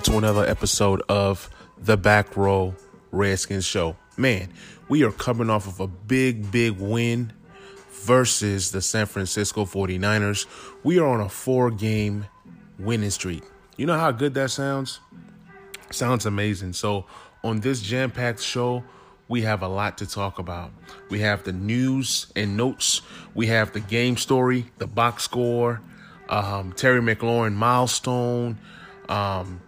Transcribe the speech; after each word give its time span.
Welcome 0.00 0.14
to 0.14 0.28
another 0.28 0.48
episode 0.48 1.02
of 1.10 1.50
the 1.76 1.98
Back 1.98 2.34
Row 2.34 2.74
Redskins 3.10 3.66
Show. 3.66 3.96
Man, 4.16 4.50
we 4.88 5.04
are 5.04 5.12
coming 5.12 5.50
off 5.50 5.66
of 5.66 5.78
a 5.78 5.86
big, 5.86 6.50
big 6.50 6.80
win 6.80 7.34
versus 8.04 8.70
the 8.70 8.80
San 8.80 9.04
Francisco 9.04 9.66
49ers. 9.66 10.46
We 10.84 10.98
are 11.00 11.06
on 11.06 11.20
a 11.20 11.28
four 11.28 11.70
game 11.70 12.24
winning 12.78 13.10
streak. 13.10 13.42
You 13.76 13.84
know 13.84 13.98
how 13.98 14.10
good 14.10 14.32
that 14.32 14.50
sounds? 14.50 15.00
Sounds 15.90 16.24
amazing. 16.24 16.72
So, 16.72 17.04
on 17.44 17.60
this 17.60 17.82
jam 17.82 18.10
packed 18.10 18.40
show, 18.40 18.82
we 19.28 19.42
have 19.42 19.60
a 19.60 19.68
lot 19.68 19.98
to 19.98 20.06
talk 20.06 20.38
about. 20.38 20.70
We 21.10 21.18
have 21.18 21.44
the 21.44 21.52
news 21.52 22.32
and 22.34 22.56
notes, 22.56 23.02
we 23.34 23.48
have 23.48 23.74
the 23.74 23.80
game 23.80 24.16
story, 24.16 24.70
the 24.78 24.86
box 24.86 25.24
score, 25.24 25.82
um, 26.30 26.72
Terry 26.72 27.02
McLaurin 27.02 27.52
milestone, 27.52 28.56
um, 29.10 29.60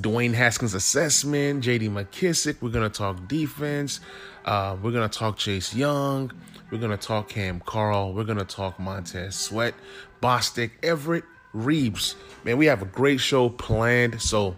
Dwayne 0.00 0.34
Haskins 0.34 0.74
assessment, 0.74 1.64
JD 1.64 1.90
McKissic. 1.90 2.60
We're 2.60 2.70
going 2.70 2.88
to 2.88 2.96
talk 2.96 3.26
defense. 3.28 4.00
Uh, 4.44 4.76
we're 4.82 4.92
going 4.92 5.08
to 5.08 5.18
talk 5.18 5.38
Chase 5.38 5.74
Young. 5.74 6.32
We're 6.70 6.78
going 6.78 6.96
to 6.96 6.96
talk 6.96 7.28
Kam 7.28 7.60
Curl. 7.64 8.12
We're 8.12 8.24
going 8.24 8.38
to 8.38 8.44
talk 8.44 8.78
Montez 8.78 9.36
Sweat, 9.36 9.74
Bostic, 10.22 10.72
Everett, 10.82 11.24
Reeves. 11.52 12.16
Man, 12.44 12.58
we 12.58 12.66
have 12.66 12.82
a 12.82 12.86
great 12.86 13.20
show 13.20 13.48
planned. 13.48 14.20
So 14.20 14.56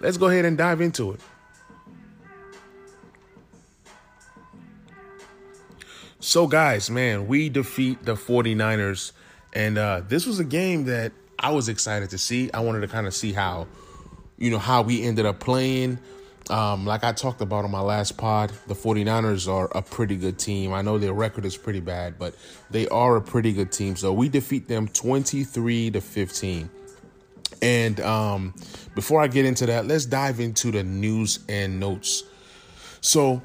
let's 0.00 0.16
go 0.16 0.26
ahead 0.26 0.44
and 0.44 0.56
dive 0.56 0.80
into 0.80 1.12
it. 1.12 1.20
So, 6.20 6.46
guys, 6.46 6.90
man, 6.90 7.26
we 7.28 7.48
defeat 7.48 8.04
the 8.04 8.14
49ers. 8.14 9.12
And 9.52 9.78
uh, 9.78 10.02
this 10.06 10.26
was 10.26 10.38
a 10.38 10.44
game 10.44 10.84
that 10.84 11.12
I 11.38 11.50
was 11.50 11.68
excited 11.68 12.10
to 12.10 12.18
see. 12.18 12.50
I 12.52 12.60
wanted 12.60 12.80
to 12.80 12.88
kind 12.88 13.06
of 13.06 13.14
see 13.14 13.32
how, 13.32 13.68
you 14.38 14.50
know, 14.50 14.58
how 14.58 14.82
we 14.82 15.02
ended 15.02 15.26
up 15.26 15.40
playing. 15.40 15.98
Um, 16.48 16.86
like 16.86 17.02
I 17.02 17.12
talked 17.12 17.40
about 17.40 17.64
on 17.64 17.70
my 17.70 17.80
last 17.80 18.16
pod, 18.16 18.52
the 18.68 18.74
49ers 18.74 19.48
are 19.52 19.68
a 19.76 19.82
pretty 19.82 20.16
good 20.16 20.38
team. 20.38 20.72
I 20.72 20.82
know 20.82 20.98
their 20.98 21.12
record 21.12 21.44
is 21.44 21.56
pretty 21.56 21.80
bad, 21.80 22.18
but 22.18 22.34
they 22.70 22.86
are 22.88 23.16
a 23.16 23.20
pretty 23.20 23.52
good 23.52 23.72
team. 23.72 23.96
So 23.96 24.12
we 24.12 24.28
defeat 24.28 24.68
them 24.68 24.86
23 24.86 25.90
to 25.90 26.00
15. 26.00 26.70
And 27.62 28.00
um, 28.00 28.54
before 28.94 29.20
I 29.20 29.26
get 29.26 29.44
into 29.44 29.66
that, 29.66 29.86
let's 29.86 30.06
dive 30.06 30.38
into 30.38 30.70
the 30.70 30.84
news 30.84 31.40
and 31.48 31.80
notes. 31.80 32.22
So 33.00 33.42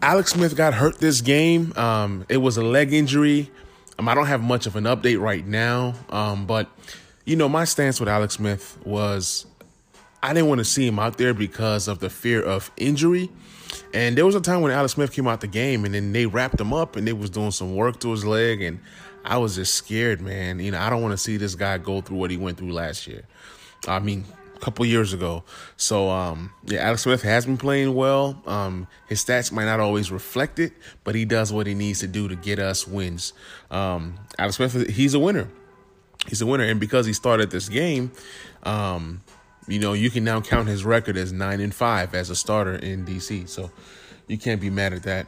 Alex 0.00 0.32
Smith 0.32 0.56
got 0.56 0.74
hurt 0.74 0.98
this 0.98 1.20
game. 1.20 1.72
Um, 1.76 2.24
it 2.28 2.36
was 2.36 2.56
a 2.56 2.62
leg 2.62 2.92
injury. 2.92 3.50
Um, 3.98 4.08
I 4.08 4.14
don't 4.14 4.26
have 4.26 4.42
much 4.42 4.66
of 4.66 4.76
an 4.76 4.84
update 4.84 5.20
right 5.20 5.46
now, 5.46 5.94
um, 6.10 6.46
but 6.46 6.68
you 7.24 7.36
know 7.36 7.48
my 7.48 7.64
stance 7.64 8.00
with 8.00 8.08
Alex 8.08 8.34
Smith 8.34 8.76
was 8.84 9.46
I 10.24 10.32
didn't 10.32 10.48
want 10.48 10.60
to 10.60 10.64
see 10.64 10.86
him 10.86 10.98
out 10.98 11.18
there 11.18 11.34
because 11.34 11.86
of 11.86 11.98
the 11.98 12.08
fear 12.08 12.42
of 12.42 12.70
injury. 12.78 13.30
And 13.92 14.16
there 14.16 14.24
was 14.24 14.34
a 14.34 14.40
time 14.40 14.62
when 14.62 14.72
Alex 14.72 14.94
Smith 14.94 15.12
came 15.12 15.28
out 15.28 15.42
the 15.42 15.46
game 15.46 15.84
and 15.84 15.94
then 15.94 16.14
they 16.14 16.24
wrapped 16.24 16.58
him 16.58 16.72
up 16.72 16.96
and 16.96 17.06
they 17.06 17.12
was 17.12 17.28
doing 17.28 17.50
some 17.50 17.76
work 17.76 18.00
to 18.00 18.10
his 18.10 18.24
leg 18.24 18.62
and 18.62 18.80
I 19.22 19.36
was 19.36 19.56
just 19.56 19.74
scared, 19.74 20.22
man. 20.22 20.60
You 20.60 20.70
know, 20.70 20.78
I 20.78 20.88
don't 20.88 21.02
want 21.02 21.12
to 21.12 21.18
see 21.18 21.36
this 21.36 21.54
guy 21.54 21.76
go 21.76 22.00
through 22.00 22.16
what 22.16 22.30
he 22.30 22.38
went 22.38 22.56
through 22.56 22.72
last 22.72 23.06
year. 23.06 23.24
I 23.86 23.98
mean, 23.98 24.24
a 24.56 24.58
couple 24.60 24.86
years 24.86 25.12
ago. 25.12 25.44
So 25.76 26.08
um, 26.08 26.54
yeah, 26.64 26.80
Alex 26.80 27.02
Smith 27.02 27.20
has 27.20 27.44
been 27.44 27.58
playing 27.58 27.94
well. 27.94 28.42
Um, 28.46 28.86
his 29.10 29.22
stats 29.22 29.52
might 29.52 29.66
not 29.66 29.78
always 29.78 30.10
reflect 30.10 30.58
it, 30.58 30.72
but 31.04 31.14
he 31.14 31.26
does 31.26 31.52
what 31.52 31.66
he 31.66 31.74
needs 31.74 32.00
to 32.00 32.06
do 32.06 32.28
to 32.28 32.36
get 32.36 32.58
us 32.58 32.88
wins. 32.88 33.34
Um, 33.70 34.14
Alex 34.38 34.56
Smith, 34.56 34.88
he's 34.88 35.12
a 35.12 35.18
winner. 35.18 35.50
He's 36.26 36.40
a 36.40 36.46
winner, 36.46 36.64
and 36.64 36.80
because 36.80 37.04
he 37.04 37.12
started 37.12 37.50
this 37.50 37.68
game, 37.68 38.10
um, 38.62 39.20
you 39.66 39.78
know, 39.78 39.92
you 39.92 40.10
can 40.10 40.24
now 40.24 40.40
count 40.40 40.68
his 40.68 40.84
record 40.84 41.16
as 41.16 41.32
nine 41.32 41.60
and 41.60 41.74
five 41.74 42.14
as 42.14 42.30
a 42.30 42.36
starter 42.36 42.74
in 42.76 43.04
DC. 43.04 43.48
So 43.48 43.70
you 44.26 44.38
can't 44.38 44.60
be 44.60 44.70
mad 44.70 44.92
at 44.92 45.02
that. 45.04 45.26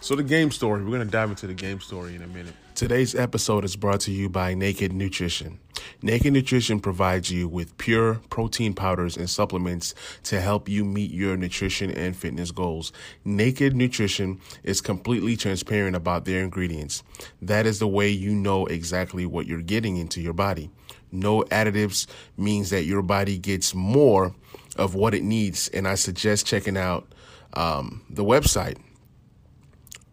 So 0.00 0.16
the 0.16 0.24
game 0.24 0.50
story, 0.50 0.82
we're 0.82 0.90
gonna 0.90 1.04
dive 1.04 1.30
into 1.30 1.46
the 1.46 1.54
game 1.54 1.80
story 1.80 2.16
in 2.16 2.22
a 2.22 2.26
minute. 2.26 2.54
Today's 2.74 3.14
episode 3.14 3.64
is 3.64 3.76
brought 3.76 4.00
to 4.00 4.10
you 4.10 4.28
by 4.28 4.54
Naked 4.54 4.92
Nutrition. 4.92 5.60
Naked 6.00 6.32
Nutrition 6.32 6.80
provides 6.80 7.30
you 7.30 7.46
with 7.46 7.76
pure 7.78 8.20
protein 8.30 8.74
powders 8.74 9.16
and 9.16 9.30
supplements 9.30 9.94
to 10.24 10.40
help 10.40 10.68
you 10.68 10.84
meet 10.84 11.12
your 11.12 11.36
nutrition 11.36 11.90
and 11.90 12.16
fitness 12.16 12.50
goals. 12.50 12.92
Naked 13.24 13.76
Nutrition 13.76 14.40
is 14.64 14.80
completely 14.80 15.36
transparent 15.36 15.94
about 15.94 16.24
their 16.24 16.42
ingredients. 16.42 17.04
That 17.40 17.66
is 17.66 17.78
the 17.78 17.86
way 17.86 18.08
you 18.08 18.32
know 18.34 18.66
exactly 18.66 19.26
what 19.26 19.46
you're 19.46 19.62
getting 19.62 19.96
into 19.96 20.20
your 20.20 20.32
body. 20.32 20.70
No 21.12 21.42
additives 21.44 22.06
means 22.36 22.70
that 22.70 22.84
your 22.84 23.02
body 23.02 23.38
gets 23.38 23.74
more 23.74 24.34
of 24.76 24.94
what 24.94 25.14
it 25.14 25.22
needs. 25.22 25.68
And 25.68 25.86
I 25.86 25.94
suggest 25.94 26.46
checking 26.46 26.76
out 26.76 27.12
um, 27.54 28.02
the 28.08 28.24
website. 28.24 28.78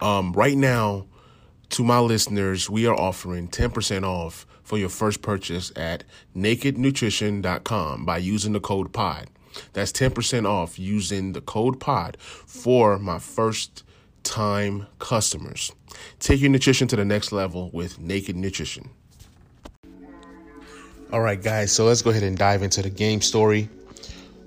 Um, 0.01 0.33
right 0.33 0.57
now, 0.57 1.07
to 1.69 1.83
my 1.83 1.99
listeners, 1.99 2.69
we 2.69 2.85
are 2.87 2.95
offering 2.95 3.47
10% 3.47 4.03
off 4.03 4.45
for 4.63 4.77
your 4.77 4.89
first 4.89 5.21
purchase 5.21 5.71
at 5.75 6.03
nakednutrition.com 6.35 8.05
by 8.05 8.17
using 8.17 8.53
the 8.53 8.59
code 8.59 8.93
POD. 8.93 9.27
That's 9.73 9.91
10% 9.91 10.47
off 10.47 10.77
using 10.77 11.33
the 11.33 11.41
code 11.41 11.79
POD 11.79 12.17
for 12.19 12.99
my 12.99 13.19
first 13.19 13.83
time 14.23 14.87
customers. 14.99 15.71
Take 16.19 16.41
your 16.41 16.51
nutrition 16.51 16.87
to 16.89 16.95
the 16.95 17.05
next 17.05 17.31
level 17.31 17.69
with 17.73 17.99
Naked 17.99 18.35
Nutrition. 18.35 18.89
All 21.11 21.21
right, 21.21 21.41
guys, 21.41 21.71
so 21.71 21.85
let's 21.85 22.03
go 22.03 22.11
ahead 22.11 22.21
and 22.21 22.37
dive 22.37 22.61
into 22.61 22.83
the 22.83 22.89
game 22.91 23.19
story. 23.21 23.67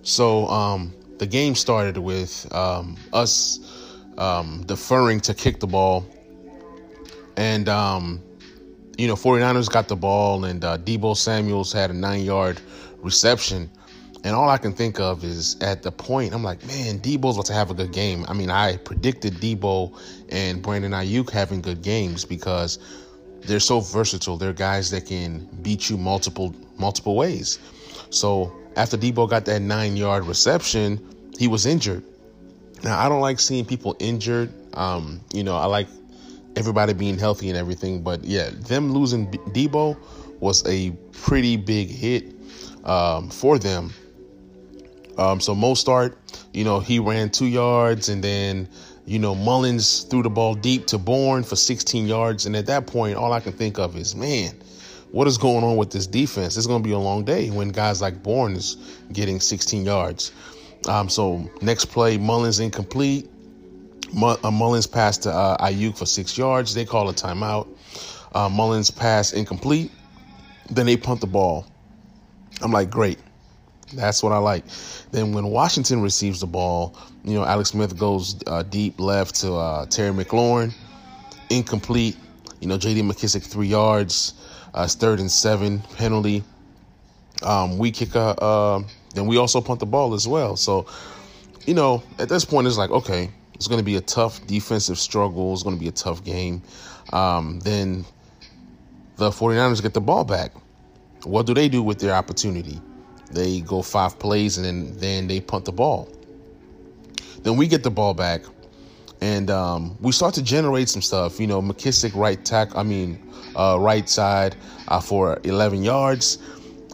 So, 0.02 0.46
um, 0.46 0.94
the 1.18 1.26
game 1.26 1.56
started 1.56 1.98
with 1.98 2.46
um, 2.54 2.96
us 3.12 3.58
um, 4.16 4.62
deferring 4.64 5.18
to 5.22 5.34
kick 5.34 5.58
the 5.58 5.66
ball. 5.66 6.06
And, 7.36 7.68
um, 7.68 8.22
you 8.96 9.08
know, 9.08 9.14
49ers 9.14 9.68
got 9.72 9.88
the 9.88 9.96
ball, 9.96 10.44
and 10.44 10.64
uh, 10.64 10.78
Deebo 10.78 11.16
Samuels 11.16 11.72
had 11.72 11.90
a 11.90 11.94
nine 11.94 12.22
yard 12.22 12.60
reception. 12.98 13.68
And 14.22 14.36
all 14.36 14.48
I 14.48 14.56
can 14.56 14.72
think 14.72 15.00
of 15.00 15.24
is 15.24 15.60
at 15.62 15.82
the 15.82 15.90
point, 15.90 16.32
I'm 16.32 16.44
like, 16.44 16.64
man, 16.64 17.00
Deebo's 17.00 17.34
about 17.34 17.46
to 17.46 17.54
have 17.54 17.72
a 17.72 17.74
good 17.74 17.92
game. 17.92 18.24
I 18.28 18.34
mean, 18.34 18.50
I 18.50 18.76
predicted 18.76 19.34
Deebo 19.34 19.98
and 20.28 20.62
Brandon 20.62 20.92
Aiyuk 20.92 21.28
having 21.30 21.60
good 21.60 21.82
games 21.82 22.24
because 22.24 22.78
they're 23.44 23.60
so 23.60 23.80
versatile. 23.80 24.36
They're 24.36 24.52
guys 24.52 24.90
that 24.90 25.06
can 25.06 25.48
beat 25.62 25.90
you 25.90 25.96
multiple 25.96 26.54
multiple 26.78 27.16
ways. 27.16 27.58
So 28.10 28.52
after 28.76 28.96
Deebo 28.96 29.28
got 29.28 29.44
that 29.46 29.60
nine 29.60 29.96
yard 29.96 30.24
reception, 30.24 31.32
he 31.38 31.48
was 31.48 31.66
injured. 31.66 32.04
Now 32.82 32.98
I 32.98 33.08
don't 33.08 33.20
like 33.20 33.40
seeing 33.40 33.64
people 33.64 33.96
injured. 33.98 34.52
Um, 34.74 35.20
you 35.32 35.44
know, 35.44 35.56
I 35.56 35.66
like 35.66 35.88
everybody 36.56 36.92
being 36.92 37.18
healthy 37.18 37.48
and 37.48 37.58
everything, 37.58 38.02
but 38.02 38.24
yeah, 38.24 38.50
them 38.50 38.92
losing 38.92 39.30
Deebo 39.30 39.96
was 40.40 40.66
a 40.66 40.90
pretty 41.12 41.56
big 41.56 41.88
hit 41.88 42.34
um, 42.84 43.30
for 43.30 43.58
them. 43.58 43.92
Um, 45.18 45.40
so 45.40 45.54
Mostert, 45.54 46.16
you 46.52 46.64
know, 46.64 46.80
he 46.80 46.98
ran 46.98 47.30
two 47.30 47.46
yards 47.46 48.08
and 48.08 48.24
then 48.24 48.68
you 49.04 49.18
know, 49.18 49.34
Mullens 49.34 50.02
threw 50.04 50.22
the 50.22 50.30
ball 50.30 50.54
deep 50.54 50.86
to 50.88 50.98
Bourne 50.98 51.42
for 51.42 51.56
16 51.56 52.06
yards. 52.06 52.46
And 52.46 52.54
at 52.56 52.66
that 52.66 52.86
point, 52.86 53.16
all 53.16 53.32
I 53.32 53.40
can 53.40 53.52
think 53.52 53.78
of 53.78 53.96
is, 53.96 54.14
man, 54.14 54.54
what 55.10 55.26
is 55.26 55.38
going 55.38 55.64
on 55.64 55.76
with 55.76 55.90
this 55.90 56.06
defense? 56.06 56.56
It's 56.56 56.66
going 56.66 56.82
to 56.82 56.86
be 56.88 56.94
a 56.94 56.98
long 56.98 57.24
day 57.24 57.50
when 57.50 57.70
guys 57.70 58.00
like 58.00 58.22
Bourne 58.22 58.54
is 58.54 58.76
getting 59.12 59.40
16 59.40 59.84
yards. 59.84 60.32
Um, 60.88 61.08
so 61.08 61.50
next 61.60 61.86
play, 61.86 62.16
Mullens 62.16 62.60
incomplete. 62.60 63.28
uh, 64.16 64.50
Mullens 64.50 64.86
passed 64.86 65.24
to 65.24 65.32
uh, 65.32 65.64
Aiyuk 65.64 65.96
for 65.96 66.06
six 66.06 66.38
yards. 66.38 66.74
They 66.74 66.84
call 66.84 67.08
a 67.08 67.12
timeout. 67.12 67.68
Uh, 68.34 68.48
Mullens 68.48 68.90
pass 68.90 69.32
incomplete. 69.32 69.90
Then 70.70 70.86
they 70.86 70.96
punt 70.96 71.20
the 71.20 71.26
ball. 71.26 71.66
I'm 72.62 72.72
like, 72.72 72.90
great. 72.90 73.18
That's 73.94 74.22
what 74.22 74.32
I 74.32 74.38
like. 74.38 74.64
Then 75.10 75.32
when 75.32 75.46
Washington 75.46 76.02
receives 76.02 76.40
the 76.40 76.46
ball, 76.46 76.96
you 77.24 77.34
know, 77.34 77.44
Alex 77.44 77.70
Smith 77.70 77.98
goes 77.98 78.36
uh, 78.46 78.62
deep 78.62 78.98
left 79.00 79.36
to 79.36 79.54
uh, 79.54 79.86
Terry 79.86 80.12
McLaurin, 80.12 80.72
incomplete. 81.50 82.16
You 82.60 82.68
know, 82.68 82.78
J.D. 82.78 83.02
McKissic 83.02 83.44
three 83.44 83.66
yards, 83.66 84.34
uh, 84.72 84.86
third 84.86 85.18
and 85.18 85.30
seven 85.30 85.80
penalty. 85.96 86.44
Um, 87.42 87.76
we 87.76 87.90
kick 87.90 88.14
a, 88.14 88.40
uh, 88.40 88.82
then 89.14 89.26
we 89.26 89.36
also 89.36 89.60
punt 89.60 89.80
the 89.80 89.86
ball 89.86 90.14
as 90.14 90.28
well. 90.28 90.56
So, 90.56 90.86
you 91.66 91.74
know, 91.74 92.04
at 92.20 92.28
this 92.28 92.44
point, 92.44 92.68
it's 92.68 92.78
like 92.78 92.90
okay, 92.90 93.30
it's 93.54 93.66
going 93.66 93.78
to 93.80 93.84
be 93.84 93.96
a 93.96 94.00
tough 94.00 94.46
defensive 94.46 94.98
struggle. 94.98 95.52
It's 95.52 95.62
going 95.62 95.76
to 95.76 95.80
be 95.80 95.88
a 95.88 95.92
tough 95.92 96.24
game. 96.24 96.62
Um, 97.12 97.60
then 97.60 98.04
the 99.16 99.30
49ers 99.30 99.82
get 99.82 99.94
the 99.94 100.00
ball 100.00 100.24
back. 100.24 100.52
What 101.24 101.46
do 101.46 101.54
they 101.54 101.68
do 101.68 101.82
with 101.82 102.00
their 102.00 102.14
opportunity? 102.14 102.80
They 103.32 103.60
go 103.60 103.82
five 103.82 104.18
plays 104.18 104.58
and 104.58 104.66
then 104.66 104.98
then 104.98 105.26
they 105.26 105.40
punt 105.40 105.64
the 105.64 105.72
ball. 105.72 106.08
Then 107.42 107.56
we 107.56 107.66
get 107.66 107.82
the 107.82 107.90
ball 107.90 108.14
back, 108.14 108.42
and 109.20 109.50
um, 109.50 109.96
we 110.00 110.12
start 110.12 110.34
to 110.34 110.42
generate 110.42 110.88
some 110.88 111.02
stuff. 111.02 111.40
You 111.40 111.46
know, 111.46 111.60
McKissic 111.60 112.14
right 112.14 112.42
tack, 112.44 112.76
I 112.76 112.82
mean, 112.82 113.18
uh, 113.56 113.78
right 113.80 114.08
side 114.08 114.56
uh, 114.88 115.00
for 115.00 115.40
11 115.44 115.82
yards. 115.82 116.38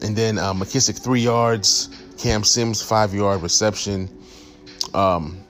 And 0.02 0.16
then 0.16 0.38
uh, 0.38 0.54
McKissic 0.54 1.02
three 1.02 1.20
yards, 1.20 1.88
Cam 2.18 2.44
Sims 2.44 2.82
five 2.82 3.12
yard 3.12 3.42
reception. 3.42 4.08
Um, 4.94 5.44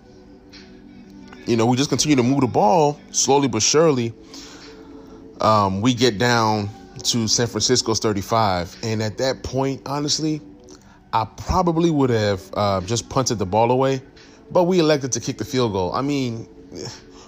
you 1.46 1.56
know, 1.56 1.66
we 1.66 1.76
just 1.76 1.90
continue 1.90 2.16
to 2.16 2.22
move 2.22 2.40
the 2.40 2.46
ball 2.46 3.00
slowly 3.10 3.48
but 3.48 3.62
surely. 3.62 4.12
Um, 5.40 5.80
we 5.80 5.94
get 5.94 6.18
down 6.18 6.68
to 7.04 7.28
San 7.28 7.46
Francisco's 7.46 8.00
35, 8.00 8.76
and 8.82 9.02
at 9.02 9.18
that 9.18 9.42
point, 9.42 9.82
honestly, 9.86 10.40
I 11.12 11.24
probably 11.24 11.90
would 11.90 12.10
have 12.10 12.50
uh, 12.54 12.80
just 12.82 13.08
punted 13.08 13.38
the 13.38 13.46
ball 13.46 13.70
away, 13.70 14.02
but 14.50 14.64
we 14.64 14.78
elected 14.78 15.12
to 15.12 15.20
kick 15.20 15.38
the 15.38 15.44
field 15.44 15.72
goal. 15.72 15.92
I 15.92 16.02
mean, 16.02 16.44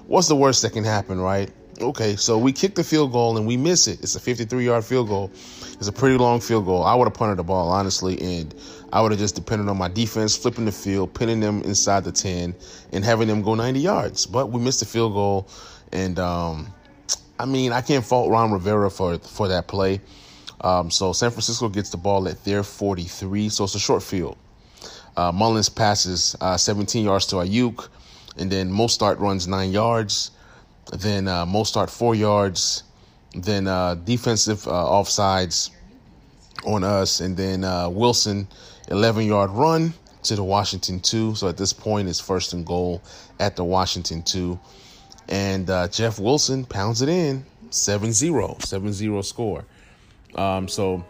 what's 0.07 0.29
the 0.29 0.37
worst 0.37 0.63
that 0.63 0.73
can 0.73 0.85
happen, 0.85 1.21
right? 1.21 1.51
Okay, 1.81 2.17
so 2.17 2.37
we 2.37 2.53
kick 2.53 2.75
the 2.75 2.85
field 2.85 3.13
goal 3.13 3.39
and 3.39 3.47
we 3.47 3.57
miss 3.57 3.89
it. 3.89 4.01
It's 4.03 4.15
a 4.15 4.21
53 4.21 4.67
yard 4.67 4.85
field 4.85 5.09
goal. 5.09 5.31
It's 5.33 5.89
a 5.89 5.93
pretty 5.93 6.19
long 6.19 6.41
field 6.41 6.67
goal. 6.67 6.83
I 6.83 6.95
would 6.95 7.07
have 7.07 7.15
punted 7.15 7.39
the 7.39 7.43
ball, 7.43 7.71
honestly, 7.71 8.21
and 8.21 8.55
I 8.93 9.01
would 9.01 9.13
have 9.13 9.19
just 9.19 9.35
depended 9.35 9.67
on 9.69 9.79
my 9.79 9.89
defense 9.89 10.37
flipping 10.37 10.67
the 10.67 10.73
field, 10.73 11.15
pinning 11.15 11.41
them 11.41 11.63
inside 11.63 12.05
the 12.05 12.13
10, 12.13 12.55
and 12.93 13.03
having 13.03 13.29
them 13.29 13.41
go 13.41 13.55
90 13.55 13.81
yards. 13.81 14.27
But 14.27 14.51
we 14.51 14.61
missed 14.61 14.81
the 14.81 14.87
field 14.87 15.15
goal, 15.15 15.49
and 15.91 16.19
um, 16.19 16.67
I 17.39 17.47
mean, 17.47 17.73
I 17.73 17.81
can't 17.81 18.05
fault 18.05 18.31
Ron 18.31 18.53
Rivera 18.53 18.91
for 18.91 19.19
for 19.19 19.49
that 19.49 19.67
play. 19.67 20.03
Um, 20.63 20.91
so 20.91 21.13
San 21.13 21.31
Francisco 21.31 21.69
gets 21.69 21.91
the 21.91 21.97
ball 21.97 22.29
at 22.29 22.45
their 22.45 22.63
43, 22.63 23.49
so 23.49 23.65
it's 23.65 23.75
a 23.75 23.79
short 23.79 24.03
field. 24.03 24.37
Uh, 25.17 25.33
Mullens 25.33 25.69
passes 25.69 26.37
uh, 26.41 26.57
17 26.57 27.05
yards 27.05 27.27
to 27.27 27.37
Aiyuk, 27.37 27.89
and 28.39 28.51
then 28.51 28.71
Mostert 28.71 29.19
runs 29.19 29.47
nine 29.49 29.73
yards. 29.73 30.31
Then 30.93 31.29
uh, 31.29 31.45
Mostert 31.47 31.91
four 31.91 32.15
yards. 32.15 32.85
Then 33.35 33.67
uh, 33.69 33.95
defensive 33.95 34.67
uh, 34.67 34.71
offsides 34.71 35.71
on 36.65 36.85
us, 36.85 37.21
and 37.21 37.37
then 37.37 37.65
uh, 37.65 37.89
Wilson 37.89 38.49
11 38.89 39.27
yard 39.27 39.51
run 39.51 39.95
to 40.25 40.37
the 40.37 40.45
Washington 40.45 41.01
two. 41.01 41.35
So 41.35 41.49
at 41.49 41.57
this 41.57 41.73
point, 41.73 42.09
it's 42.09 42.21
first 42.21 42.53
and 42.53 42.67
goal 42.67 43.03
at 43.39 43.57
the 43.57 43.65
Washington 43.65 44.23
two. 44.23 44.59
And 45.29 45.71
uh, 45.71 45.89
Jeff 45.89 46.19
Wilson 46.19 46.65
pounds 46.65 47.03
it 47.03 47.09
in 47.09 47.45
7 47.71 48.13
0, 48.13 48.57
7 48.59 48.93
0 48.93 49.23
score. 49.23 49.65
Um, 50.35 50.69
so, 50.69 51.05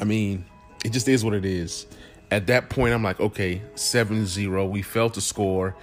I 0.00 0.04
mean, 0.04 0.44
it 0.84 0.92
just 0.92 1.08
is 1.08 1.24
what 1.24 1.34
it 1.34 1.44
is. 1.44 1.86
At 2.30 2.46
that 2.48 2.70
point, 2.70 2.94
I'm 2.94 3.02
like, 3.02 3.20
okay, 3.20 3.62
7 3.74 4.26
0. 4.26 4.66
We 4.66 4.82
failed 4.82 5.14
to 5.14 5.20
score 5.20 5.76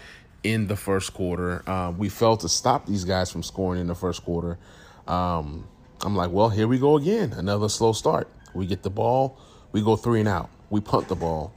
in 0.43 0.67
the 0.67 0.75
first 0.75 1.13
quarter. 1.13 1.67
Uh, 1.69 1.91
we 1.91 2.09
failed 2.09 2.41
to 2.41 2.49
stop 2.49 2.85
these 2.85 3.05
guys 3.05 3.31
from 3.31 3.43
scoring 3.43 3.79
in 3.79 3.87
the 3.87 3.95
first 3.95 4.23
quarter. 4.23 4.57
Um, 5.07 5.67
I'm 6.01 6.15
like, 6.15 6.31
well, 6.31 6.49
here 6.49 6.67
we 6.67 6.79
go 6.79 6.97
again. 6.97 7.33
Another 7.33 7.69
slow 7.69 7.93
start. 7.93 8.27
We 8.53 8.65
get 8.65 8.83
the 8.83 8.89
ball, 8.89 9.37
we 9.71 9.81
go 9.81 9.95
three 9.95 10.19
and 10.19 10.27
out. 10.27 10.49
We 10.69 10.81
punt 10.81 11.07
the 11.07 11.15
ball. 11.15 11.53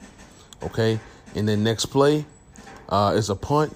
Okay. 0.63 0.99
And 1.35 1.47
then 1.47 1.63
next 1.63 1.87
play 1.87 2.25
uh, 2.89 3.13
is 3.15 3.29
a 3.29 3.35
punt. 3.35 3.75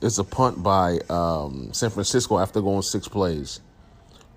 It's 0.00 0.18
a 0.18 0.24
punt 0.24 0.62
by 0.62 0.98
um, 1.08 1.72
San 1.72 1.90
Francisco 1.90 2.38
after 2.38 2.60
going 2.60 2.82
six 2.82 3.08
plays. 3.08 3.60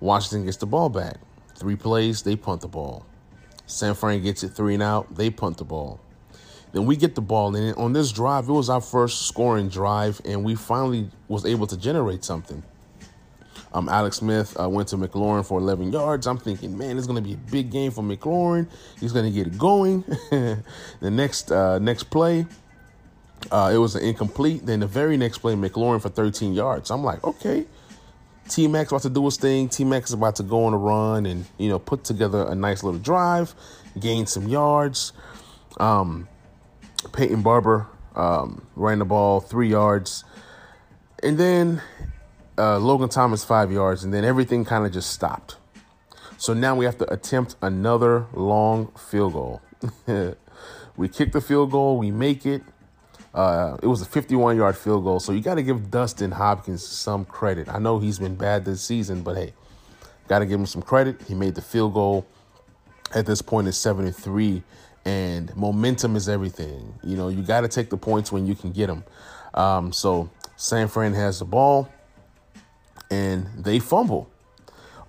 Washington 0.00 0.46
gets 0.46 0.56
the 0.56 0.66
ball 0.66 0.88
back. 0.88 1.16
Three 1.62 1.76
plays, 1.76 2.22
they 2.22 2.34
punt 2.34 2.62
the 2.62 2.66
ball. 2.66 3.06
San 3.66 3.94
Fran 3.94 4.20
gets 4.20 4.42
it 4.42 4.48
three 4.48 4.74
and 4.74 4.82
out, 4.82 5.14
they 5.14 5.30
punt 5.30 5.58
the 5.58 5.64
ball. 5.64 6.00
Then 6.72 6.86
we 6.86 6.96
get 6.96 7.14
the 7.14 7.20
ball, 7.20 7.54
and 7.54 7.76
on 7.76 7.92
this 7.92 8.10
drive, 8.10 8.48
it 8.48 8.52
was 8.52 8.68
our 8.68 8.80
first 8.80 9.28
scoring 9.28 9.68
drive, 9.68 10.20
and 10.24 10.42
we 10.42 10.56
finally 10.56 11.08
was 11.28 11.46
able 11.46 11.68
to 11.68 11.76
generate 11.76 12.24
something. 12.24 12.64
Um, 13.72 13.88
Alex 13.88 14.16
Smith 14.16 14.58
uh, 14.60 14.68
went 14.68 14.88
to 14.88 14.96
McLaurin 14.96 15.46
for 15.46 15.60
11 15.60 15.92
yards. 15.92 16.26
I'm 16.26 16.36
thinking, 16.36 16.76
man, 16.76 16.98
it's 16.98 17.06
going 17.06 17.22
to 17.22 17.28
be 17.28 17.34
a 17.34 17.50
big 17.52 17.70
game 17.70 17.92
for 17.92 18.02
McLaurin. 18.02 18.68
He's 18.98 19.12
going 19.12 19.26
to 19.26 19.30
get 19.30 19.46
it 19.46 19.56
going. 19.56 20.00
the 20.30 20.64
next 21.12 21.52
uh, 21.52 21.78
next 21.78 22.10
play, 22.10 22.44
uh, 23.52 23.70
it 23.72 23.78
was 23.78 23.94
an 23.94 24.02
incomplete. 24.02 24.66
Then 24.66 24.80
the 24.80 24.88
very 24.88 25.16
next 25.16 25.38
play, 25.38 25.54
McLaurin 25.54 26.02
for 26.02 26.08
13 26.08 26.54
yards. 26.54 26.90
I'm 26.90 27.04
like, 27.04 27.22
okay, 27.22 27.66
T 28.48 28.68
Max 28.68 28.90
about 28.90 29.02
to 29.02 29.10
do 29.10 29.24
his 29.24 29.36
thing. 29.36 29.68
T 29.68 29.84
Max 29.84 30.10
is 30.10 30.14
about 30.14 30.36
to 30.36 30.42
go 30.42 30.64
on 30.64 30.74
a 30.74 30.76
run 30.76 31.26
and 31.26 31.46
you 31.58 31.68
know 31.68 31.78
put 31.78 32.04
together 32.04 32.46
a 32.46 32.54
nice 32.54 32.82
little 32.82 33.00
drive, 33.00 33.54
gain 33.98 34.26
some 34.26 34.48
yards. 34.48 35.12
Um, 35.78 36.28
Peyton 37.12 37.42
Barber 37.42 37.86
um, 38.14 38.66
ran 38.76 38.98
the 38.98 39.04
ball 39.04 39.40
three 39.40 39.68
yards, 39.68 40.24
and 41.22 41.38
then 41.38 41.82
uh, 42.58 42.78
Logan 42.78 43.08
Thomas 43.08 43.44
five 43.44 43.72
yards, 43.72 44.04
and 44.04 44.12
then 44.12 44.24
everything 44.24 44.64
kind 44.64 44.84
of 44.84 44.92
just 44.92 45.10
stopped. 45.10 45.56
So 46.36 46.54
now 46.54 46.74
we 46.74 46.84
have 46.84 46.98
to 46.98 47.12
attempt 47.12 47.56
another 47.62 48.26
long 48.34 48.88
field 48.98 49.34
goal. 49.34 49.62
we 50.96 51.08
kick 51.08 51.32
the 51.32 51.40
field 51.40 51.70
goal, 51.70 51.98
we 51.98 52.10
make 52.10 52.44
it. 52.44 52.62
Uh, 53.34 53.78
it 53.82 53.86
was 53.86 54.02
a 54.02 54.04
51 54.04 54.56
yard 54.56 54.76
field 54.76 55.04
goal, 55.04 55.18
so 55.18 55.32
you 55.32 55.40
got 55.40 55.54
to 55.54 55.62
give 55.62 55.90
Dustin 55.90 56.32
Hopkins 56.32 56.86
some 56.86 57.24
credit. 57.24 57.68
I 57.68 57.78
know 57.78 57.98
he's 57.98 58.18
been 58.18 58.34
bad 58.34 58.64
this 58.64 58.82
season, 58.82 59.22
but 59.22 59.36
hey, 59.36 59.54
got 60.28 60.40
to 60.40 60.46
give 60.46 60.60
him 60.60 60.66
some 60.66 60.82
credit. 60.82 61.20
He 61.26 61.34
made 61.34 61.54
the 61.54 61.62
field 61.62 61.94
goal. 61.94 62.26
At 63.14 63.26
this 63.26 63.42
point, 63.42 63.68
it's 63.68 63.78
73, 63.78 64.62
and 65.04 65.54
momentum 65.56 66.16
is 66.16 66.28
everything. 66.28 66.94
You 67.02 67.16
know, 67.16 67.28
you 67.28 67.42
got 67.42 67.62
to 67.62 67.68
take 67.68 67.90
the 67.90 67.96
points 67.96 68.32
when 68.32 68.46
you 68.46 68.54
can 68.54 68.72
get 68.72 68.86
them. 68.86 69.04
Um, 69.54 69.92
so 69.92 70.30
San 70.56 70.88
Fran 70.88 71.14
has 71.14 71.38
the 71.38 71.44
ball, 71.44 71.90
and 73.10 73.46
they 73.58 73.78
fumble. 73.78 74.30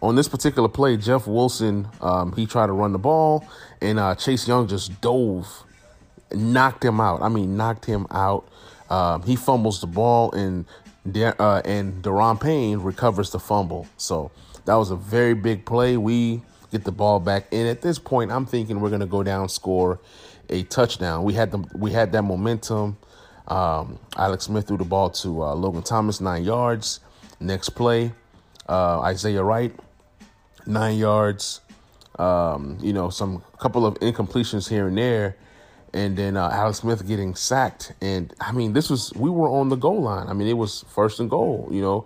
On 0.02 0.16
this 0.16 0.28
particular 0.28 0.68
play, 0.68 0.98
Jeff 0.98 1.28
Wilson, 1.28 1.88
um, 2.02 2.34
he 2.34 2.46
tried 2.46 2.68
to 2.68 2.74
run 2.74 2.92
the 2.92 3.00
ball, 3.00 3.46
and 3.82 4.00
uh, 4.00 4.16
Chase 4.16 4.48
Young 4.48 4.68
just 4.68 5.00
dove 5.00 5.64
knocked 6.34 6.84
him 6.84 7.00
out. 7.00 7.22
I 7.22 7.30
mean, 7.30 7.58
knocked 7.58 7.86
him 7.86 8.08
out. 8.12 8.48
Um, 8.90 9.24
he 9.24 9.36
fumbles 9.36 9.82
the 9.82 9.88
ball, 9.88 10.32
and 10.32 10.66
De- 11.10 11.42
uh, 11.42 11.62
and 11.66 12.04
Daron 12.04 12.40
Payne 12.40 12.80
recovers 12.80 13.32
the 13.32 13.40
fumble. 13.40 13.88
So 13.98 14.32
that 14.66 14.76
was 14.76 14.92
a 14.92 14.96
very 14.96 15.34
big 15.34 15.66
play. 15.66 15.98
We 15.98 16.42
get 16.72 16.84
the 16.84 16.92
ball 16.92 17.20
back, 17.20 17.48
and 17.52 17.68
at 17.68 17.82
this 17.82 18.00
point, 18.00 18.32
I'm 18.32 18.46
thinking 18.46 18.80
we're 18.80 18.90
gonna 18.90 19.06
go 19.06 19.24
down, 19.24 19.50
score 19.50 20.00
a 20.50 20.64
touchdown. 20.64 21.24
We 21.24 21.34
had 21.34 21.52
the 21.52 21.66
we 21.76 21.92
had 21.92 22.12
that 22.14 22.24
momentum. 22.24 22.98
Um, 23.48 24.00
Alex 24.16 24.46
Smith 24.46 24.68
threw 24.68 24.78
the 24.78 24.86
ball 24.86 25.10
to 25.10 25.44
uh, 25.44 25.54
Logan 25.56 25.84
Thomas, 25.84 26.22
nine 26.22 26.44
yards. 26.44 27.00
Next 27.40 27.70
play, 27.70 28.14
uh, 28.70 29.02
Isaiah 29.02 29.44
Wright, 29.44 29.74
nine 30.66 30.98
yards. 30.98 31.60
Um, 32.20 32.78
you 32.80 32.94
know, 32.94 33.10
some 33.10 33.44
couple 33.58 33.86
of 33.86 33.96
incompletions 33.96 34.70
here 34.70 34.88
and 34.88 34.98
there, 34.98 35.36
and 35.94 36.18
then 36.18 36.38
uh, 36.38 36.50
Alex 36.52 36.80
Smith 36.80 37.08
getting 37.08 37.36
sacked. 37.36 37.94
And 38.02 38.34
I 38.42 38.52
mean, 38.52 38.74
this 38.74 38.90
was 38.90 39.14
we 39.16 39.30
were 39.30 39.50
on 39.50 39.70
the 39.70 39.76
goal 39.76 40.02
line. 40.02 40.28
I 40.28 40.34
mean, 40.34 40.48
it 40.48 40.58
was 40.58 40.84
first 40.90 41.20
and 41.20 41.30
goal, 41.30 41.70
you 41.72 41.82
know. 41.82 42.06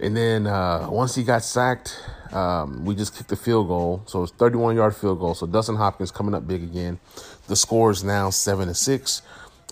And 0.00 0.16
then 0.16 0.46
uh, 0.46 0.88
once 0.90 1.14
he 1.14 1.22
got 1.22 1.44
sacked, 1.44 1.96
um, 2.32 2.84
we 2.84 2.94
just 2.94 3.16
kicked 3.16 3.28
the 3.28 3.36
field 3.36 3.68
goal. 3.68 4.02
So 4.06 4.24
it's 4.24 4.32
31 4.32 4.76
yard 4.76 4.96
field 4.96 5.20
goal. 5.20 5.34
So 5.34 5.46
Dustin 5.46 5.76
Hopkins 5.76 6.10
coming 6.10 6.34
up 6.34 6.46
big 6.46 6.62
again. 6.62 6.98
The 7.46 7.56
score 7.56 7.90
is 7.90 8.02
now 8.02 8.30
seven 8.30 8.68
to 8.68 8.74
six. 8.74 9.22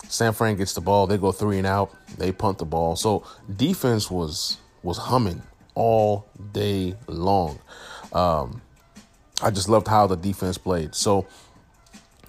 San 0.07 0.33
Fran 0.33 0.55
gets 0.55 0.73
the 0.73 0.81
ball. 0.81 1.07
They 1.07 1.17
go 1.17 1.31
three 1.31 1.57
and 1.57 1.67
out. 1.67 1.93
They 2.17 2.31
punt 2.31 2.59
the 2.59 2.65
ball. 2.65 2.95
So 2.95 3.25
defense 3.53 4.09
was 4.09 4.57
was 4.81 4.97
humming 4.97 5.41
all 5.75 6.27
day 6.51 6.95
long. 7.07 7.59
Um, 8.11 8.61
I 9.41 9.49
just 9.49 9.67
loved 9.67 9.87
how 9.87 10.07
the 10.07 10.15
defense 10.15 10.57
played. 10.57 10.95
So 10.95 11.25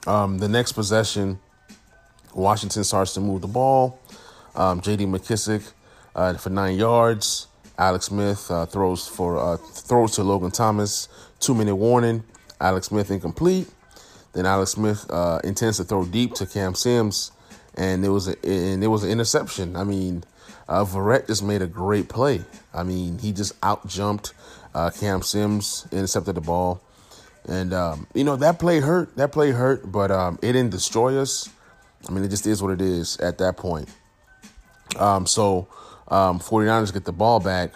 um, 0.07 0.39
the 0.39 0.49
next 0.49 0.73
possession, 0.73 1.39
Washington 2.35 2.85
starts 2.85 3.15
to 3.15 3.21
move 3.21 3.43
the 3.43 3.49
ball. 3.49 3.99
Um, 4.55 4.81
J.D. 4.81 5.07
McKissic 5.07 5.73
uh, 6.15 6.35
for 6.35 6.51
nine 6.51 6.77
yards. 6.77 7.49
Alex 7.77 8.07
Smith 8.07 8.51
uh, 8.51 8.67
throws 8.67 9.09
for 9.09 9.39
uh, 9.39 9.57
throws 9.57 10.15
to 10.17 10.23
Logan 10.23 10.51
Thomas. 10.51 11.09
Two 11.41 11.55
minute 11.55 11.75
warning. 11.75 12.23
Alex 12.61 12.89
Smith 12.89 13.11
incomplete. 13.11 13.69
Then 14.33 14.47
Alex 14.47 14.73
Smith 14.73 15.07
uh, 15.11 15.41
intends 15.45 15.79
to 15.79 15.85
throw 15.85 16.05
deep 16.05 16.35
to 16.35 16.47
Cam 16.47 16.75
Sims, 16.75 17.33
and 17.75 18.05
it 18.05 18.09
was 18.09 18.29
a, 18.29 18.37
and 18.47 18.83
it 18.83 18.89
was 18.89 19.03
an 19.05 19.11
interception. 19.11 19.77
I 19.77 19.85
mean, 19.85 20.25
uh, 20.69 20.85
Verrett 20.85 21.27
just 21.27 21.43
made 21.43 21.63
a 21.63 21.67
great 21.67 22.09
play. 22.09 22.45
I 22.73 22.83
mean, 22.83 23.19
he 23.19 23.33
just 23.33 23.53
out 23.63 23.87
jumped 23.87 24.35
uh, 24.75 24.91
Cam 24.91 25.23
Sims, 25.23 25.87
intercepted 25.93 26.35
the 26.35 26.41
ball. 26.41 26.81
And 27.47 27.75
um, 27.75 28.07
you 28.15 28.25
know 28.25 28.37
that 28.37 28.59
play 28.59 28.81
hurt. 28.81 29.17
That 29.17 29.33
play 29.33 29.51
hurt, 29.51 29.91
but 29.91 30.11
um, 30.11 30.39
it 30.43 30.53
didn't 30.53 30.71
destroy 30.71 31.19
us. 31.21 31.49
I 32.09 32.13
mean, 32.13 32.25
it 32.25 32.29
just 32.29 32.47
is 32.47 32.63
what 32.63 32.73
it 32.73 32.81
is 32.81 33.19
at 33.19 33.39
that 33.39 33.57
point. 33.57 33.89
Um, 34.99 35.27
so 35.27 35.69
um, 36.09 36.39
49ers 36.39 36.93
get 36.93 37.05
the 37.05 37.13
ball 37.13 37.41
back, 37.41 37.73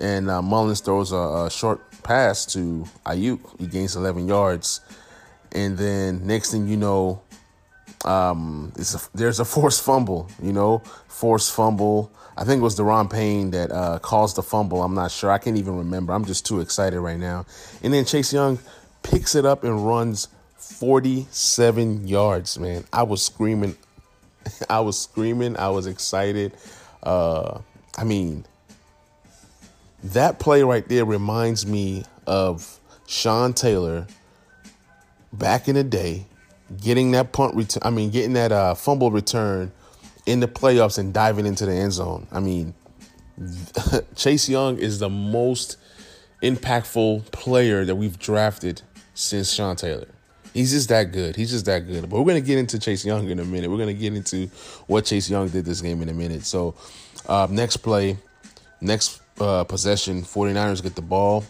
and 0.00 0.30
uh, 0.30 0.42
Mullens 0.42 0.80
throws 0.80 1.12
a, 1.12 1.16
a, 1.16 1.50
short 1.50 1.80
pass 2.02 2.46
to 2.46 2.86
Aiyuk. 3.04 3.60
He 3.60 3.66
gains 3.66 3.96
11 3.96 4.28
yards, 4.28 4.80
and 5.52 5.76
then 5.76 6.26
next 6.26 6.52
thing 6.52 6.68
you 6.68 6.76
know, 6.76 7.22
um, 8.04 8.72
a, 8.76 9.00
there's 9.14 9.40
a 9.40 9.44
forced 9.44 9.82
fumble. 9.82 10.28
You 10.42 10.52
know, 10.52 10.78
forced 11.08 11.52
fumble. 11.52 12.12
I 12.36 12.44
think 12.44 12.60
it 12.60 12.62
was 12.62 12.78
Daron 12.78 13.10
Payne 13.10 13.50
that 13.50 13.72
uh, 13.72 13.98
caused 13.98 14.36
the 14.36 14.44
fumble. 14.44 14.82
I'm 14.82 14.94
not 14.94 15.10
sure. 15.10 15.30
I 15.30 15.38
can't 15.38 15.56
even 15.56 15.76
remember. 15.76 16.12
I'm 16.12 16.24
just 16.24 16.46
too 16.46 16.60
excited 16.60 17.00
right 17.00 17.18
now. 17.18 17.46
And 17.82 17.92
then 17.92 18.04
Chase 18.04 18.32
Young 18.32 18.60
picks 19.08 19.34
it 19.34 19.44
up 19.46 19.64
and 19.64 19.86
runs 19.86 20.28
47 20.56 22.06
yards, 22.06 22.58
man. 22.58 22.84
I 22.92 23.02
was 23.02 23.22
screaming. 23.22 23.76
I 24.70 24.80
was 24.80 24.98
screaming. 24.98 25.56
I 25.56 25.68
was 25.70 25.86
excited. 25.86 26.52
Uh, 27.02 27.60
I 27.96 28.04
mean, 28.04 28.44
that 30.04 30.38
play 30.38 30.62
right 30.62 30.86
there 30.88 31.04
reminds 31.04 31.66
me 31.66 32.04
of 32.26 32.78
Sean 33.06 33.54
Taylor 33.54 34.06
back 35.32 35.68
in 35.68 35.74
the 35.74 35.84
day 35.84 36.26
getting 36.82 37.12
that 37.12 37.32
punt 37.32 37.54
return. 37.54 37.82
I 37.84 37.90
mean, 37.90 38.10
getting 38.10 38.34
that 38.34 38.52
uh, 38.52 38.74
fumble 38.74 39.10
return 39.10 39.72
in 40.26 40.40
the 40.40 40.48
playoffs 40.48 40.98
and 40.98 41.14
diving 41.14 41.46
into 41.46 41.64
the 41.64 41.72
end 41.72 41.92
zone. 41.92 42.26
I 42.30 42.40
mean, 42.40 42.74
Chase 44.16 44.48
Young 44.48 44.78
is 44.78 44.98
the 44.98 45.08
most 45.08 45.78
impactful 46.42 47.30
player 47.32 47.84
that 47.84 47.96
we've 47.96 48.18
drafted 48.18 48.82
since 49.18 49.52
Sean 49.52 49.74
Taylor. 49.74 50.06
He's 50.54 50.70
just 50.70 50.88
that 50.88 51.12
good. 51.12 51.34
He's 51.36 51.50
just 51.50 51.66
that 51.66 51.86
good. 51.86 52.08
But 52.08 52.18
we're 52.18 52.24
going 52.24 52.42
to 52.42 52.46
get 52.46 52.58
into 52.58 52.78
Chase 52.78 53.04
Young 53.04 53.28
in 53.28 53.38
a 53.38 53.44
minute. 53.44 53.68
We're 53.68 53.76
going 53.76 53.94
to 53.94 54.00
get 54.00 54.14
into 54.14 54.46
what 54.86 55.04
Chase 55.04 55.28
Young 55.28 55.48
did 55.48 55.64
this 55.64 55.80
game 55.80 56.00
in 56.02 56.08
a 56.08 56.14
minute. 56.14 56.44
So, 56.44 56.74
uh, 57.28 57.48
next 57.50 57.78
play, 57.78 58.16
next 58.80 59.20
uh, 59.40 59.64
possession, 59.64 60.22
49ers 60.22 60.82
get 60.82 60.94
the 60.94 61.02
ball. 61.02 61.44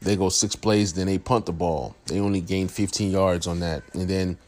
They 0.00 0.16
go 0.16 0.28
six 0.28 0.54
plays, 0.54 0.94
then 0.94 1.06
they 1.06 1.18
punt 1.18 1.46
the 1.46 1.52
ball. 1.52 1.96
They 2.06 2.20
only 2.20 2.40
gained 2.40 2.70
15 2.70 3.10
yards 3.10 3.46
on 3.46 3.60
that. 3.60 3.82
And 3.94 4.08
then 4.08 4.38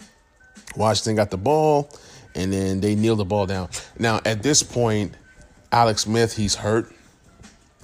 Washington 0.77 1.17
got 1.17 1.31
the 1.31 1.39
ball, 1.39 1.91
and 2.35 2.53
then 2.53 2.81
they 2.81 2.95
kneel 2.95 3.17
the 3.17 3.25
ball 3.25 3.47
down. 3.47 3.69
Now, 3.99 4.21
at 4.25 4.43
this 4.43 4.63
point, 4.63 5.15
Alex 5.73 6.03
Smith, 6.03 6.37
he's 6.37 6.55
hurt. 6.55 6.93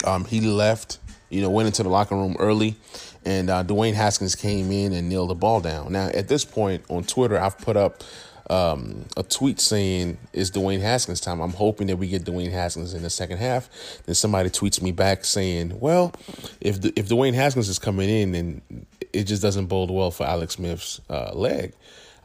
Um, 0.04 0.24
he 0.24 0.40
left, 0.40 0.98
you 1.30 1.42
know, 1.42 1.50
went 1.50 1.66
into 1.66 1.82
the 1.82 1.88
locker 1.88 2.14
room 2.14 2.36
early, 2.38 2.76
and 3.24 3.50
uh, 3.50 3.64
Dwayne 3.64 3.94
Haskins 3.94 4.34
came 4.34 4.70
in 4.70 4.92
and 4.92 5.08
kneeled 5.08 5.30
the 5.30 5.34
ball 5.34 5.60
down. 5.60 5.92
Now, 5.92 6.08
at 6.08 6.28
this 6.28 6.44
point 6.44 6.84
on 6.88 7.04
Twitter, 7.04 7.38
I've 7.38 7.58
put 7.58 7.76
up 7.76 8.02
um, 8.50 9.06
a 9.16 9.22
tweet 9.22 9.60
saying 9.60 10.18
it's 10.32 10.50
Dwayne 10.50 10.80
Haskins 10.80 11.20
time. 11.20 11.40
I'm 11.40 11.52
hoping 11.52 11.86
that 11.86 11.96
we 11.96 12.08
get 12.08 12.24
Dwayne 12.24 12.50
Haskins 12.50 12.92
in 12.92 13.02
the 13.02 13.10
second 13.10 13.38
half. 13.38 13.70
Then 14.04 14.14
somebody 14.14 14.50
tweets 14.50 14.82
me 14.82 14.92
back 14.92 15.24
saying, 15.24 15.80
"Well, 15.80 16.12
if 16.60 16.80
the, 16.80 16.92
if 16.96 17.08
Dwayne 17.08 17.34
Haskins 17.34 17.68
is 17.68 17.78
coming 17.78 18.10
in, 18.10 18.32
then 18.32 18.86
it 19.12 19.24
just 19.24 19.42
doesn't 19.42 19.66
bode 19.66 19.90
well 19.90 20.10
for 20.10 20.26
Alex 20.26 20.54
Smith's 20.54 21.00
uh, 21.08 21.32
leg." 21.32 21.72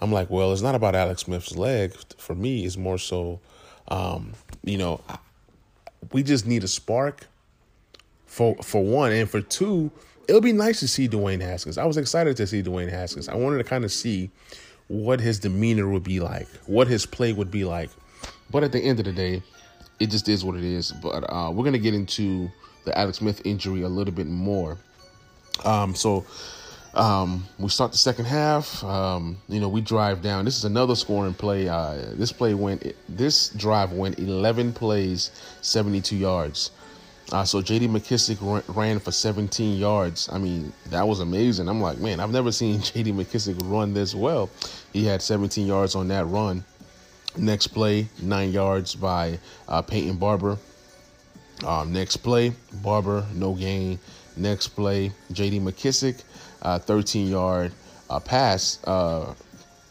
I'm 0.02 0.12
like, 0.12 0.30
"Well, 0.30 0.52
it's 0.52 0.62
not 0.62 0.76
about 0.76 0.96
Alex 0.96 1.22
Smith's 1.22 1.56
leg. 1.56 1.94
For 2.18 2.36
me, 2.36 2.66
it's 2.66 2.78
more 2.78 2.98
so, 2.98 3.40
um, 3.88 4.34
you 4.64 4.78
know, 4.78 5.02
we 6.12 6.24
just 6.24 6.46
need 6.46 6.66
a 6.66 6.68
spark 6.68 7.28
for 8.26 8.56
for 8.58 8.84
one, 8.84 9.14
and 9.14 9.30
for 9.30 9.40
two." 9.40 9.92
It'll 10.30 10.42
be 10.42 10.54
nice 10.54 10.80
to 10.82 10.88
see 10.88 11.10
Dwayne 11.10 11.42
Haskins. 11.42 11.80
I 11.80 11.86
was 11.86 11.98
excited 11.98 12.38
to 12.38 12.46
see 12.46 12.62
Dwayne 12.62 12.88
Haskins. 12.88 13.28
I 13.28 13.36
wanted 13.36 13.58
to 13.58 13.64
kind 13.64 13.84
of 13.84 13.92
see 13.92 14.30
what 14.88 15.20
his 15.20 15.40
demeanor 15.40 15.90
would 15.90 16.04
be 16.04 16.20
like, 16.20 16.48
what 16.68 16.88
his 16.88 17.08
play 17.08 17.34
would 17.34 17.50
be 17.50 17.64
like. 17.64 17.90
But 18.52 18.64
at 18.64 18.72
the 18.72 18.80
end 18.80 19.00
of 19.00 19.06
the 19.06 19.12
day, 19.12 19.42
it 20.00 20.12
just 20.12 20.30
is 20.30 20.46
what 20.46 20.56
it 20.56 20.64
is. 20.64 20.92
But 20.92 21.24
uh, 21.34 21.50
we're 21.52 21.64
gonna 21.64 21.80
get 21.80 21.96
into 21.96 22.48
the 22.86 22.96
Alex 22.96 23.18
Smith 23.18 23.42
injury 23.44 23.82
a 23.82 23.90
little 23.90 24.14
bit 24.14 24.28
more. 24.28 24.78
Um, 25.66 25.96
so 25.96 26.28
um, 26.94 27.44
we 27.58 27.70
start 27.70 27.92
the 27.92 27.98
second 27.98 28.26
half. 28.26 28.84
Um, 28.84 29.36
you 29.48 29.60
know, 29.60 29.68
we 29.68 29.82
drive 29.82 30.22
down. 30.22 30.46
This 30.46 30.58
is 30.58 30.66
another 30.66 30.96
scoring 30.96 31.34
play. 31.34 31.68
Uh, 31.68 32.14
this 32.14 32.32
play 32.32 32.54
went. 32.54 32.94
This 33.10 33.50
drive 33.50 33.94
went 33.94 34.20
11 34.20 34.74
plays, 34.74 35.32
72 35.62 36.16
yards. 36.16 36.70
Uh, 37.32 37.44
so 37.44 37.62
J.D. 37.62 37.88
McKissic 37.88 38.64
ran 38.76 39.00
for 39.00 39.12
17 39.12 39.78
yards. 39.78 40.30
I 40.32 40.40
mean, 40.40 40.74
that 40.90 41.08
was 41.08 41.20
amazing. 41.20 41.70
I'm 41.70 41.80
like, 41.80 42.00
man, 42.00 42.20
I've 42.20 42.32
never 42.32 42.52
seen 42.52 42.82
J.D. 42.82 43.12
McKissic 43.12 43.60
run 43.72 43.94
this 43.94 44.16
well. 44.16 44.50
He 44.94 45.06
had 45.06 45.22
17 45.22 45.68
yards 45.68 45.96
on 45.96 46.08
that 46.08 46.26
run. 46.26 46.64
Next 47.38 47.68
play, 47.68 48.08
nine 48.22 48.52
yards 48.52 48.96
by 48.96 49.38
uh, 49.68 49.84
Peyton 49.84 50.18
Barber. 50.18 50.58
Um, 51.64 51.94
next 51.94 52.18
play, 52.18 52.54
Barber, 52.82 53.26
no 53.36 53.54
gain. 53.54 54.00
Next 54.36 54.70
play, 54.70 55.12
J.D. 55.32 55.60
McKissic, 55.60 56.24
uh, 56.64 56.80
13 56.80 57.28
yard 57.28 57.72
uh, 58.10 58.20
pass, 58.20 58.80
uh, 58.86 59.34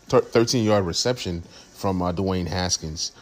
13 0.09 0.65
yard 0.65 0.85
reception 0.85 1.43
from 1.75 2.03
uh, 2.03 2.13
Dwayne 2.13 2.49
Haskins. 2.49 3.13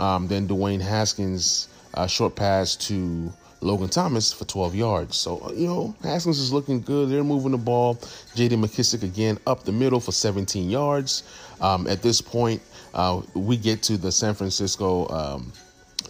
Um, 0.00 0.28
then 0.28 0.48
Dwayne 0.48 0.80
Haskins, 0.80 1.68
short 2.08 2.36
pass 2.36 2.76
to 2.76 3.32
Logan 3.66 3.88
Thomas 3.88 4.32
for 4.32 4.44
12 4.44 4.74
yards. 4.74 5.16
So, 5.16 5.40
uh, 5.40 5.52
you 5.52 5.66
know, 5.66 5.94
Haskins 6.02 6.38
is 6.38 6.52
looking 6.52 6.80
good. 6.80 7.08
They're 7.08 7.24
moving 7.24 7.52
the 7.52 7.58
ball. 7.58 7.98
J.D. 8.34 8.56
McKissic 8.56 9.02
again 9.02 9.38
up 9.46 9.64
the 9.64 9.72
middle 9.72 9.98
for 9.98 10.12
17 10.12 10.70
yards. 10.70 11.24
Um, 11.60 11.86
at 11.88 12.00
this 12.00 12.20
point, 12.20 12.62
uh, 12.94 13.22
we 13.34 13.56
get 13.56 13.82
to 13.84 13.96
the 13.96 14.12
San 14.12 14.34
Francisco 14.34 15.08
um, 15.08 15.52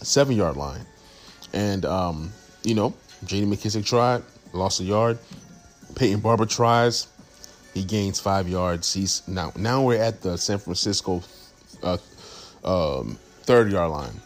seven 0.01 0.35
yard 0.35 0.55
line. 0.55 0.85
And, 1.53 1.83
um, 1.85 2.31
you 2.63 2.75
know, 2.75 2.93
J.D. 3.25 3.47
McKissic 3.47 3.85
tried, 3.85 4.21
lost 4.53 4.79
a 4.79 4.83
yard. 4.83 5.17
Peyton 5.95 6.19
Barber 6.19 6.45
tries. 6.45 7.07
He 7.73 7.83
gains 7.83 8.19
five 8.19 8.47
yards. 8.47 8.93
He's 8.93 9.27
now 9.27 9.51
now 9.55 9.83
we're 9.83 10.01
at 10.01 10.21
the 10.21 10.37
San 10.37 10.57
Francisco 10.57 11.21
uh, 11.83 11.97
um, 12.63 13.17
third 13.43 13.71
yard 13.71 13.91
line, 13.91 14.19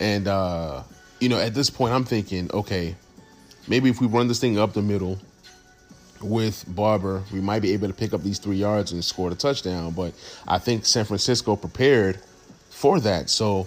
and 0.00 0.26
uh, 0.26 0.82
you 1.24 1.30
know, 1.30 1.40
at 1.40 1.54
this 1.54 1.70
point, 1.70 1.94
I'm 1.94 2.04
thinking, 2.04 2.50
okay, 2.52 2.94
maybe 3.66 3.88
if 3.88 3.98
we 3.98 4.06
run 4.06 4.28
this 4.28 4.38
thing 4.38 4.58
up 4.58 4.74
the 4.74 4.82
middle 4.82 5.18
with 6.20 6.66
Barber, 6.68 7.22
we 7.32 7.40
might 7.40 7.62
be 7.62 7.72
able 7.72 7.88
to 7.88 7.94
pick 7.94 8.12
up 8.12 8.22
these 8.22 8.38
three 8.38 8.56
yards 8.56 8.92
and 8.92 9.02
score 9.02 9.30
the 9.30 9.34
touchdown. 9.34 9.92
But 9.92 10.12
I 10.46 10.58
think 10.58 10.84
San 10.84 11.06
Francisco 11.06 11.56
prepared 11.56 12.18
for 12.68 13.00
that. 13.00 13.30
So 13.30 13.66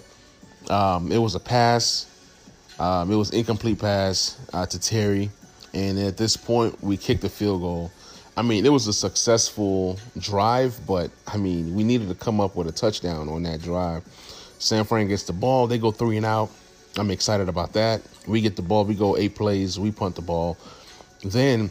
um, 0.70 1.10
it 1.10 1.18
was 1.18 1.34
a 1.34 1.40
pass. 1.40 2.06
Um, 2.78 3.10
it 3.10 3.16
was 3.16 3.30
incomplete 3.30 3.80
pass 3.80 4.38
uh, 4.52 4.64
to 4.66 4.78
Terry, 4.78 5.28
and 5.74 5.98
at 5.98 6.16
this 6.16 6.36
point, 6.36 6.80
we 6.80 6.96
kicked 6.96 7.22
the 7.22 7.28
field 7.28 7.60
goal. 7.60 7.90
I 8.36 8.42
mean, 8.42 8.64
it 8.64 8.68
was 8.68 8.86
a 8.86 8.92
successful 8.92 9.98
drive, 10.16 10.78
but 10.86 11.10
I 11.26 11.38
mean, 11.38 11.74
we 11.74 11.82
needed 11.82 12.08
to 12.08 12.14
come 12.14 12.40
up 12.40 12.54
with 12.54 12.68
a 12.68 12.72
touchdown 12.72 13.28
on 13.28 13.42
that 13.42 13.60
drive. 13.62 14.04
San 14.60 14.84
Fran 14.84 15.08
gets 15.08 15.24
the 15.24 15.32
ball. 15.32 15.66
They 15.66 15.78
go 15.78 15.90
three 15.90 16.18
and 16.18 16.24
out. 16.24 16.50
I'm 16.98 17.10
excited 17.10 17.48
about 17.48 17.72
that. 17.74 18.02
We 18.26 18.40
get 18.40 18.56
the 18.56 18.62
ball, 18.62 18.84
we 18.84 18.94
go 18.94 19.16
eight 19.16 19.34
plays, 19.34 19.78
we 19.78 19.90
punt 19.90 20.16
the 20.16 20.22
ball. 20.22 20.56
Then 21.24 21.70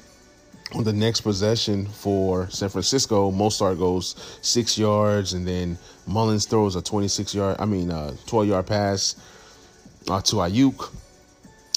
on 0.74 0.84
the 0.84 0.94
next 0.94 1.22
possession 1.22 1.86
for 1.86 2.50
San 2.50 2.70
Francisco, 2.70 3.32
Mostert 3.32 3.78
goes 3.78 4.16
six 4.42 4.78
yards, 4.78 5.34
and 5.34 5.48
then 5.48 5.78
Mullens 6.08 6.46
throws 6.46 6.76
a 6.76 6.82
26 6.82 7.34
yard, 7.34 7.58
I 7.60 7.66
mean, 7.66 7.90
a 7.92 8.14
12 8.26 8.48
yard 8.48 8.68
pass 8.68 9.16
uh, 10.10 10.22
to 10.22 10.36
Aiyuk. 10.38 10.94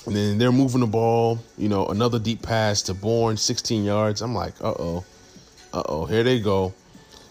And 0.06 0.16
then 0.16 0.38
they're 0.38 0.50
moving 0.50 0.80
the 0.80 0.86
ball, 0.86 1.38
you 1.58 1.68
know, 1.68 1.86
another 1.86 2.18
deep 2.18 2.42
pass 2.42 2.82
to 2.82 2.94
Bourne, 2.94 3.36
16 3.36 3.84
yards. 3.84 4.22
I'm 4.22 4.34
like, 4.34 4.54
uh 4.62 4.74
oh, 4.78 5.04
uh 5.72 5.82
oh, 5.86 6.06
here 6.06 6.22
they 6.22 6.40
go. 6.40 6.72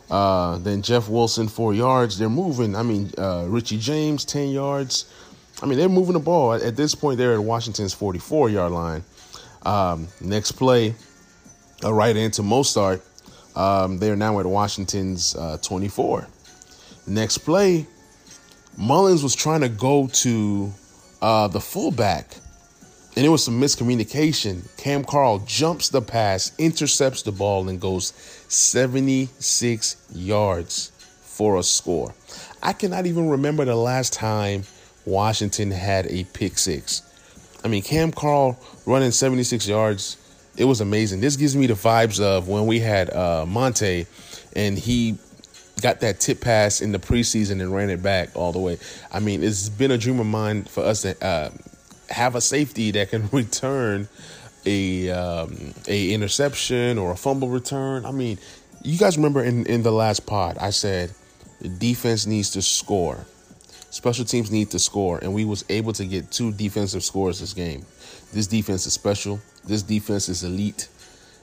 Uh, 0.09 0.57
then 0.59 0.81
Jeff 0.81 1.07
Wilson, 1.09 1.47
four 1.47 1.73
yards. 1.73 2.17
They're 2.17 2.29
moving. 2.29 2.75
I 2.75 2.83
mean, 2.83 3.11
uh, 3.17 3.45
Richie 3.47 3.77
James, 3.77 4.25
10 4.25 4.49
yards. 4.49 5.05
I 5.61 5.65
mean, 5.65 5.77
they're 5.77 5.89
moving 5.89 6.13
the 6.13 6.19
ball. 6.19 6.53
At 6.53 6.75
this 6.75 6.95
point, 6.95 7.17
they're 7.17 7.33
at 7.33 7.43
Washington's 7.43 7.93
44 7.93 8.49
yard 8.49 8.71
line. 8.71 9.03
Um, 9.63 10.07
next 10.21 10.53
play, 10.53 10.95
a 11.83 11.93
right 11.93 12.15
into 12.15 12.41
Mostert. 12.41 13.01
Um, 13.55 13.97
they're 13.97 14.15
now 14.15 14.39
at 14.39 14.45
Washington's 14.45 15.35
uh, 15.35 15.57
24. 15.61 16.27
Next 17.07 17.39
play, 17.39 17.85
Mullens 18.77 19.23
was 19.23 19.35
trying 19.35 19.61
to 19.61 19.69
go 19.69 20.07
to 20.07 20.71
uh, 21.21 21.47
the 21.49 21.59
fullback, 21.59 22.37
and 23.17 23.25
it 23.25 23.29
was 23.29 23.43
some 23.43 23.59
miscommunication. 23.59 24.65
Kam 24.77 25.03
Curl 25.03 25.39
jumps 25.39 25.89
the 25.89 26.01
pass, 26.01 26.53
intercepts 26.57 27.23
the 27.23 27.33
ball, 27.33 27.67
and 27.67 27.81
goes 27.81 28.13
76 28.47 29.97
yards 30.13 30.91
for 31.21 31.57
a 31.57 31.63
score. 31.63 32.13
I 32.63 32.71
cannot 32.71 33.05
even 33.05 33.29
remember 33.29 33.65
the 33.65 33.75
last 33.75 34.13
time 34.13 34.63
Washington 35.05 35.71
had 35.71 36.07
a 36.07 36.23
pick 36.25 36.57
six. 36.57 37.03
I 37.63 37.67
mean, 37.67 37.83
Kam 37.83 38.11
Curl 38.11 38.57
running 38.85 39.11
76 39.11 39.67
yards, 39.67 40.17
it 40.57 40.65
was 40.65 40.81
amazing. 40.81 41.21
This 41.21 41.35
gives 41.35 41.55
me 41.55 41.67
the 41.67 41.73
vibes 41.73 42.21
of 42.21 42.47
when 42.47 42.65
we 42.65 42.79
had 42.79 43.09
uh, 43.13 43.45
Monte 43.45 44.07
and 44.55 44.77
he 44.77 45.17
got 45.81 46.01
that 46.01 46.19
tip 46.19 46.41
pass 46.41 46.81
in 46.81 46.91
the 46.91 46.99
preseason 46.99 47.61
and 47.61 47.73
ran 47.73 47.89
it 47.89 48.03
back 48.03 48.35
all 48.35 48.51
the 48.51 48.59
way. 48.59 48.77
I 49.11 49.19
mean, 49.19 49.43
it's 49.43 49.69
been 49.69 49.91
a 49.91 49.97
dream 49.97 50.19
of 50.19 50.25
mine 50.25 50.63
for 50.63 50.83
us 50.83 51.03
to 51.03 51.25
uh, 51.25 51.49
have 52.09 52.35
a 52.35 52.41
safety 52.41 52.91
that 52.91 53.09
can 53.09 53.29
return 53.31 54.07
a 54.65 55.09
um, 55.09 55.73
a 55.87 56.13
interception 56.13 56.97
or 56.97 57.11
a 57.11 57.15
fumble 57.15 57.49
return. 57.49 58.05
I 58.05 58.11
mean, 58.11 58.39
you 58.83 58.97
guys 58.97 59.17
remember 59.17 59.43
in 59.43 59.65
in 59.65 59.83
the 59.83 59.91
last 59.91 60.25
pod 60.25 60.57
I 60.57 60.71
said 60.71 61.11
the 61.61 61.69
defense 61.69 62.25
needs 62.25 62.51
to 62.51 62.61
score. 62.61 63.25
Special 63.91 64.23
teams 64.23 64.51
need 64.51 64.69
to 64.71 64.79
score, 64.79 65.17
and 65.19 65.33
we 65.33 65.45
was 65.45 65.65
able 65.69 65.93
to 65.93 66.05
get 66.05 66.31
two 66.31 66.51
defensive 66.51 67.03
scores 67.03 67.39
this 67.39 67.53
game. 67.53 67.85
This 68.31 68.45
defense 68.45 68.85
is 68.85 68.93
special. 68.93 69.39
This 69.65 69.81
defense 69.81 70.29
is 70.29 70.43
elite. 70.43 70.89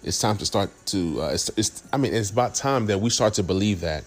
it's 0.04 0.20
time 0.20 0.36
to 0.38 0.46
start 0.46 0.70
to. 0.86 1.22
Uh, 1.22 1.28
it's, 1.28 1.50
it's, 1.56 1.82
I 1.92 1.96
mean, 1.96 2.14
it's 2.14 2.30
about 2.30 2.54
time 2.54 2.86
that 2.86 3.00
we 3.00 3.10
start 3.10 3.34
to 3.34 3.42
believe 3.42 3.80
that. 3.80 4.04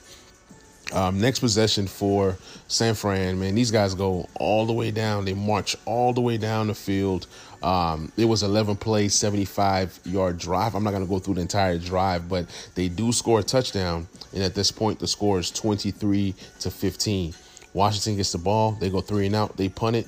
Um, 0.91 1.21
next 1.21 1.39
possession 1.39 1.85
for 1.85 2.37
San 2.67 2.95
Fran, 2.95 3.39
man, 3.39 3.53
these 3.53 3.69
guys 3.69 3.93
go 3.93 4.27
all 4.35 4.65
the 4.65 4.73
way 4.73 4.89
down. 4.89 5.25
They 5.25 5.35
march 5.35 5.75
all 5.85 6.13
the 6.13 6.21
way 6.21 6.37
down 6.37 6.67
the 6.67 6.73
field. 6.73 7.27
Um, 7.61 8.11
it 8.17 8.25
was 8.25 8.41
11 8.41 8.77
play, 8.77 9.07
75 9.09 9.99
yard 10.05 10.39
drive. 10.39 10.73
I'm 10.73 10.83
not 10.83 10.91
going 10.91 11.03
to 11.03 11.09
go 11.09 11.19
through 11.19 11.35
the 11.35 11.41
entire 11.41 11.77
drive, 11.77 12.27
but 12.27 12.47
they 12.73 12.87
do 12.89 13.11
score 13.11 13.41
a 13.41 13.43
touchdown. 13.43 14.07
And 14.33 14.41
at 14.41 14.55
this 14.55 14.71
point, 14.71 14.99
the 14.99 15.07
score 15.07 15.37
is 15.37 15.51
23 15.51 16.33
to 16.61 16.71
15. 16.71 17.33
Washington 17.79 18.17
gets 18.17 18.33
the 18.33 18.37
ball. 18.37 18.73
They 18.73 18.89
go 18.89 18.99
three 18.99 19.27
and 19.27 19.35
out. 19.35 19.55
They 19.55 19.69
punt 19.69 19.95
it. 19.95 20.05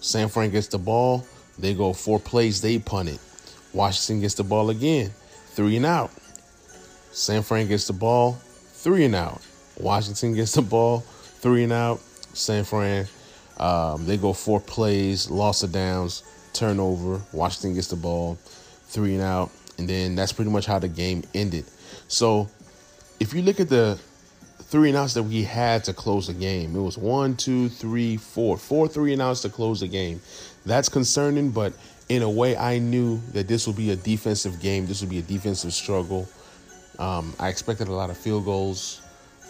San 0.00 0.28
Fran 0.28 0.50
gets 0.50 0.66
the 0.66 0.76
ball. 0.76 1.24
They 1.58 1.72
go 1.72 1.94
four 1.94 2.20
plays. 2.20 2.60
They 2.60 2.78
punt 2.78 3.08
it. 3.08 3.18
Washington 3.72 4.20
gets 4.20 4.34
the 4.34 4.44
ball 4.44 4.68
again. 4.68 5.10
Three 5.54 5.78
and 5.78 5.86
out. 5.86 6.10
San 7.12 7.42
Fran 7.42 7.68
gets 7.68 7.86
the 7.86 7.94
ball. 7.94 8.34
Three 8.34 9.06
and 9.06 9.14
out. 9.14 9.40
Washington 9.80 10.34
gets 10.34 10.52
the 10.52 10.60
ball. 10.60 11.00
Three 11.40 11.64
and 11.64 11.72
out. 11.72 12.00
San 12.34 12.64
Fran. 12.64 13.06
Um, 13.56 14.04
they 14.04 14.18
go 14.18 14.34
four 14.34 14.60
plays, 14.60 15.30
loss 15.30 15.62
of 15.62 15.72
downs, 15.72 16.22
turnover. 16.52 17.22
Washington 17.32 17.72
gets 17.72 17.88
the 17.88 17.96
ball, 17.96 18.36
three 18.88 19.14
and 19.14 19.22
out, 19.22 19.50
and 19.78 19.88
then 19.88 20.16
that's 20.16 20.34
pretty 20.34 20.50
much 20.50 20.66
how 20.66 20.78
the 20.78 20.88
game 20.88 21.22
ended. 21.34 21.64
So, 22.08 22.50
if 23.20 23.32
you 23.32 23.40
look 23.40 23.58
at 23.58 23.70
the 23.70 23.98
three 24.68 24.88
and 24.88 24.98
outs 24.98 25.14
that 25.14 25.22
we 25.22 25.44
had 25.44 25.84
to 25.84 25.92
close 25.92 26.26
the 26.26 26.34
game, 26.34 26.74
it 26.74 26.80
was 26.80 26.98
one, 26.98 27.36
two, 27.36 27.68
three, 27.68 28.16
four, 28.16 28.56
four 28.56 28.88
three 28.88 29.12
and 29.12 29.22
outs 29.22 29.42
to 29.42 29.48
close 29.48 29.80
the 29.80 29.88
game. 29.88 30.20
That's 30.64 30.88
concerning, 30.88 31.50
but 31.50 31.72
in 32.08 32.22
a 32.22 32.30
way, 32.30 32.56
I 32.56 32.78
knew 32.78 33.20
that 33.32 33.48
this 33.48 33.66
would 33.66 33.76
be 33.76 33.90
a 33.90 33.96
defensive 33.96 34.60
game. 34.60 34.86
This 34.86 35.00
would 35.00 35.10
be 35.10 35.18
a 35.18 35.22
defensive 35.22 35.72
struggle. 35.72 36.28
Um, 36.98 37.34
I 37.38 37.48
expected 37.48 37.88
a 37.88 37.92
lot 37.92 38.10
of 38.10 38.16
field 38.16 38.44
goals. 38.44 39.02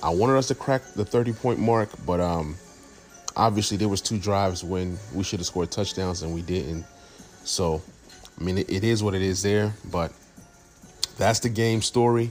I 0.02 0.10
wanted 0.10 0.36
us 0.36 0.48
to 0.48 0.54
crack 0.54 0.82
the 0.94 1.04
30 1.04 1.32
point 1.32 1.58
mark, 1.58 1.88
but 2.04 2.20
um, 2.20 2.56
obviously 3.36 3.76
there 3.76 3.88
was 3.88 4.00
two 4.00 4.18
drives 4.18 4.64
when 4.64 4.98
we 5.14 5.24
should 5.24 5.40
have 5.40 5.46
scored 5.46 5.70
touchdowns 5.70 6.22
and 6.22 6.34
we 6.34 6.42
didn't. 6.42 6.84
So, 7.44 7.82
I 8.38 8.44
mean, 8.44 8.58
it, 8.58 8.70
it 8.70 8.84
is 8.84 9.02
what 9.02 9.14
it 9.14 9.22
is 9.22 9.42
there, 9.42 9.72
but 9.90 10.12
that's 11.18 11.40
the 11.40 11.48
game 11.48 11.80
story. 11.80 12.30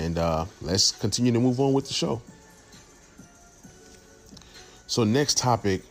And 0.00 0.16
uh, 0.16 0.46
let's 0.62 0.92
continue 0.92 1.30
to 1.32 1.38
move 1.38 1.60
on 1.60 1.74
with 1.74 1.86
the 1.86 1.92
show. 1.92 2.22
So, 4.86 5.04
next 5.04 5.36
topic 5.36 5.82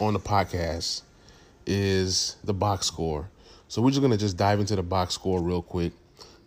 on 0.00 0.14
the 0.14 0.18
podcast 0.18 1.02
is 1.66 2.36
the 2.42 2.54
box 2.54 2.86
score. 2.86 3.28
So, 3.68 3.82
we're 3.82 3.90
just 3.90 4.00
going 4.00 4.12
to 4.12 4.16
just 4.16 4.38
dive 4.38 4.60
into 4.60 4.76
the 4.76 4.82
box 4.82 5.12
score 5.12 5.42
real 5.42 5.60
quick, 5.60 5.92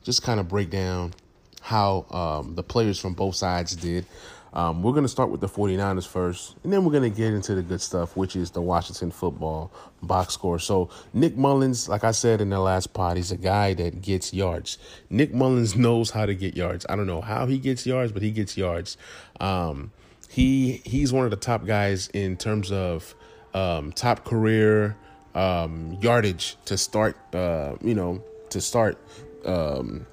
just 0.01 0.24
kind 0.24 0.39
of 0.39 0.50
break 0.50 0.72
down 0.72 1.13
how 1.62 2.08
um, 2.10 2.55
the 2.55 2.63
players 2.63 2.98
from 2.98 3.13
both 3.13 3.36
sides 3.36 3.75
did. 3.75 4.08
Um, 4.53 4.83
we're 4.83 4.91
going 4.91 5.03
to 5.03 5.10
start 5.10 5.31
with 5.31 5.41
the 5.41 5.48
49ers 5.48 6.07
first, 6.07 6.55
and 6.63 6.72
then 6.72 6.85
we're 6.85 6.92
going 6.92 7.09
to 7.11 7.16
get 7.16 7.33
into 7.33 7.55
the 7.55 7.63
good 7.63 7.81
stuff, 7.81 8.16
which 8.16 8.35
is 8.35 8.51
the 8.51 8.61
Washington 8.61 9.09
football 9.09 9.72
box 10.03 10.35
score. 10.35 10.59
So, 10.59 10.89
Nick 11.11 11.35
Mullens, 11.35 11.89
like 11.89 12.03
I 12.03 12.11
said 12.11 12.39
in 12.39 12.50
the 12.50 12.59
last 12.59 12.94
pod, 12.94 13.18
he's 13.18 13.31
a 13.31 13.37
guy 13.37 13.74
that 13.74 14.01
gets 14.01 14.31
yards. 14.31 14.77
Nick 15.09 15.33
Mullens 15.33 15.75
knows 15.77 16.11
how 16.11 16.27
to 16.27 16.35
get 16.35 16.55
yards. 16.55 16.85
I 16.87 16.96
don't 16.96 17.07
know 17.07 17.22
how 17.22 17.48
he 17.48 17.57
gets 17.57 17.85
yards, 17.87 18.11
but 18.11 18.22
he 18.22 18.29
gets 18.29 18.55
yards. 18.55 18.96
Um, 19.39 19.92
he 20.29 20.81
he's 20.85 21.11
one 21.11 21.25
of 21.25 21.31
the 21.31 21.37
top 21.37 21.66
guys 21.66 22.07
in 22.13 22.37
terms 22.37 22.72
of 22.72 23.16
um, 23.53 23.92
top 23.92 24.24
career 24.24 24.96
um, 25.35 25.98
yardage 26.01 26.57
to 26.66 26.77
start, 26.77 27.18
uh, 27.33 27.75
you 27.81 27.94
know, 27.94 28.24
to 28.50 28.61
start 28.61 28.98
um, 29.46 30.05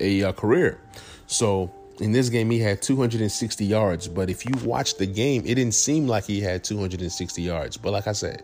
a, 0.00 0.20
a 0.20 0.28
uh, 0.28 0.32
career. 0.32 0.80
So 1.26 1.72
in 2.00 2.12
this 2.12 2.28
game, 2.28 2.50
he 2.50 2.58
had 2.58 2.82
260 2.82 3.64
yards. 3.64 4.08
But 4.08 4.30
if 4.30 4.44
you 4.44 4.52
watch 4.64 4.96
the 4.96 5.06
game, 5.06 5.42
it 5.46 5.54
didn't 5.54 5.74
seem 5.74 6.06
like 6.06 6.24
he 6.24 6.40
had 6.40 6.64
260 6.64 7.42
yards. 7.42 7.76
But 7.76 7.92
like 7.92 8.06
I 8.06 8.12
said, 8.12 8.42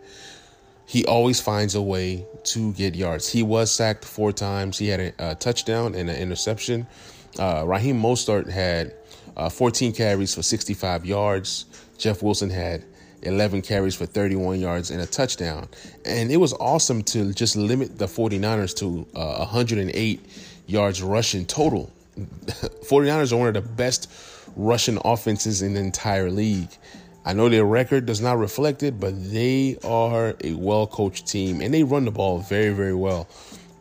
he 0.86 1.04
always 1.06 1.40
finds 1.40 1.74
a 1.74 1.82
way 1.82 2.26
to 2.44 2.72
get 2.72 2.94
yards. 2.94 3.28
He 3.28 3.42
was 3.42 3.70
sacked 3.70 4.04
four 4.04 4.32
times. 4.32 4.78
He 4.78 4.88
had 4.88 5.00
a, 5.00 5.30
a 5.30 5.34
touchdown 5.34 5.94
and 5.94 6.08
an 6.10 6.16
interception. 6.16 6.86
Uh, 7.38 7.64
Raheem 7.66 8.00
Mostert 8.00 8.48
had 8.50 8.94
uh, 9.36 9.48
14 9.48 9.92
carries 9.92 10.34
for 10.34 10.42
65 10.42 11.06
yards. 11.06 11.66
Jeff 11.98 12.22
Wilson 12.22 12.50
had 12.50 12.84
11 13.22 13.62
carries 13.62 13.94
for 13.94 14.06
31 14.06 14.60
yards 14.60 14.90
and 14.90 15.00
a 15.00 15.06
touchdown. 15.06 15.68
And 16.04 16.30
it 16.30 16.36
was 16.38 16.52
awesome 16.54 17.02
to 17.04 17.32
just 17.32 17.56
limit 17.56 17.98
the 17.98 18.06
49ers 18.06 18.76
to 18.78 19.06
uh, 19.14 19.36
108 19.38 20.20
yards 20.66 21.02
rushing 21.02 21.46
total 21.46 21.90
49ers 22.16 23.32
are 23.32 23.36
one 23.36 23.48
of 23.48 23.54
the 23.54 23.60
best 23.60 24.10
rushing 24.56 24.98
offenses 25.04 25.62
in 25.62 25.74
the 25.74 25.80
entire 25.80 26.30
league. 26.30 26.70
I 27.24 27.32
know 27.32 27.48
their 27.48 27.64
record 27.64 28.06
does 28.06 28.20
not 28.20 28.38
reflect 28.38 28.82
it, 28.82 28.98
but 28.98 29.14
they 29.32 29.78
are 29.84 30.34
a 30.42 30.54
well 30.54 30.86
coached 30.86 31.26
team 31.26 31.60
and 31.60 31.72
they 31.72 31.84
run 31.84 32.04
the 32.04 32.10
ball 32.10 32.38
very, 32.38 32.74
very 32.74 32.94
well. 32.94 33.28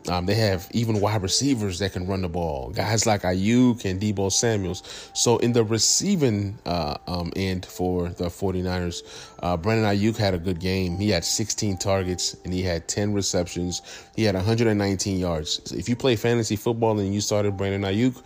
Um, 0.08 0.26
they 0.26 0.34
have 0.34 0.68
even 0.72 1.00
wide 1.00 1.22
receivers 1.22 1.78
that 1.78 1.92
can 1.92 2.06
run 2.06 2.22
the 2.22 2.28
ball, 2.28 2.70
guys 2.70 3.06
like 3.06 3.22
Aiyuk 3.22 3.84
and 3.84 4.00
Deebo 4.00 4.32
Samuels. 4.32 5.10
So, 5.14 5.38
in 5.38 5.52
the 5.52 5.62
receiving 5.62 6.58
uh, 6.66 6.96
um, 7.06 7.32
end 7.36 7.64
for 7.66 8.08
the 8.08 8.24
49ers, 8.24 9.02
uh, 9.42 9.56
Brandon 9.56 9.86
Aiyuk 9.86 10.16
had 10.16 10.34
a 10.34 10.38
good 10.38 10.58
game. 10.58 10.96
He 10.96 11.10
had 11.10 11.24
16 11.24 11.78
targets 11.78 12.36
and 12.44 12.52
he 12.52 12.62
had 12.62 12.88
10 12.88 13.14
receptions. 13.14 13.82
He 14.16 14.24
had 14.24 14.34
119 14.34 15.18
yards. 15.18 15.60
So 15.64 15.76
if 15.76 15.88
you 15.88 15.94
play 15.94 16.16
fantasy 16.16 16.56
football 16.56 16.98
and 16.98 17.14
you 17.14 17.20
started 17.20 17.56
Brandon 17.56 17.82
Aiyuk, 17.82 18.20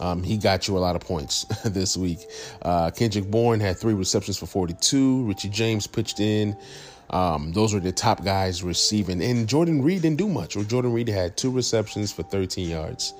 um, 0.00 0.22
he 0.22 0.36
got 0.36 0.66
you 0.66 0.78
a 0.78 0.80
lot 0.80 0.96
of 0.96 1.02
points 1.02 1.44
this 1.64 1.96
week. 1.96 2.20
Uh, 2.62 2.90
Kendrick 2.90 3.30
Bourne 3.30 3.60
had 3.60 3.76
three 3.76 3.94
receptions 3.94 4.38
for 4.38 4.46
42. 4.46 5.26
Richie 5.26 5.48
James 5.48 5.86
pitched 5.86 6.20
in. 6.20 6.56
Um, 7.10 7.52
those 7.52 7.74
were 7.74 7.80
the 7.80 7.92
top 7.92 8.24
guys 8.24 8.62
receiving. 8.62 9.22
And 9.22 9.48
Jordan 9.48 9.82
Reed 9.82 10.02
didn't 10.02 10.18
do 10.18 10.28
much. 10.28 10.56
Or 10.56 10.62
Jordan 10.62 10.92
Reed 10.92 11.08
had 11.08 11.36
two 11.36 11.50
receptions 11.50 12.12
for 12.12 12.22
13 12.22 12.68
yards. 12.70 13.14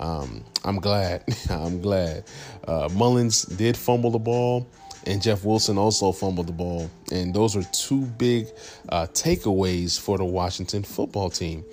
Um, 0.00 0.44
I'm 0.64 0.80
glad. 0.80 1.24
I'm 1.50 1.80
glad. 1.80 2.24
Uh, 2.66 2.88
Mullens 2.92 3.44
did 3.44 3.76
fumble 3.76 4.10
the 4.10 4.18
ball, 4.18 4.66
and 5.06 5.22
Jeff 5.22 5.44
Wilson 5.44 5.78
also 5.78 6.10
fumbled 6.10 6.48
the 6.48 6.52
ball. 6.52 6.90
And 7.12 7.34
those 7.34 7.56
are 7.56 7.62
two 7.72 8.02
big 8.02 8.48
uh, 8.88 9.06
takeaways 9.12 10.00
for 10.00 10.18
the 10.18 10.24
Washington 10.24 10.82
football 10.82 11.30
team. 11.30 11.64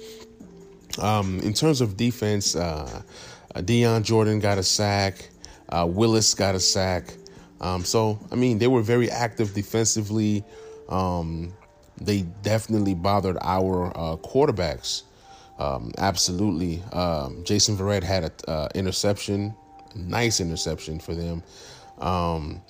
Um, 0.99 1.39
in 1.39 1.53
terms 1.53 1.79
of 1.81 1.95
defense, 1.95 2.55
uh, 2.55 3.01
Dion 3.63 4.03
Jordan 4.03 4.39
got 4.39 4.57
a 4.57 4.63
sack. 4.63 5.29
Uh, 5.69 5.87
Willis 5.89 6.33
got 6.33 6.53
a 6.53 6.59
sack. 6.59 7.13
Um, 7.61 7.85
so, 7.85 8.19
I 8.31 8.35
mean, 8.35 8.57
they 8.57 8.67
were 8.67 8.81
very 8.81 9.09
active 9.09 9.53
defensively. 9.53 10.43
Um, 10.89 11.53
they 12.05 12.23
definitely 12.41 12.95
bothered 12.95 13.37
our 13.41 13.87
uh, 13.95 14.17
quarterbacks. 14.17 15.03
Um, 15.59 15.91
absolutely. 15.97 16.81
Um, 16.91 17.43
Jason 17.43 17.77
Verrett 17.77 18.03
had 18.03 18.23
an 18.23 18.31
uh, 18.47 18.67
interception, 18.73 19.53
nice 19.95 20.39
interception 20.39 20.99
for 20.99 21.13
them. 21.13 21.43
Um, 21.99 22.61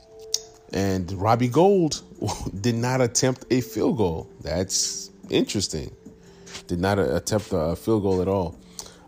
and 0.73 1.11
Robbie 1.13 1.47
Gould 1.47 2.01
did 2.61 2.75
not 2.75 3.01
attempt 3.01 3.45
a 3.49 3.61
field 3.61 3.97
goal. 3.97 4.29
That's 4.41 5.09
interesting. 5.29 5.95
Did 6.67 6.79
not 6.79 6.99
attempt 6.99 7.49
a 7.51 7.75
field 7.75 8.03
goal 8.03 8.21
at 8.21 8.27
all. 8.27 8.57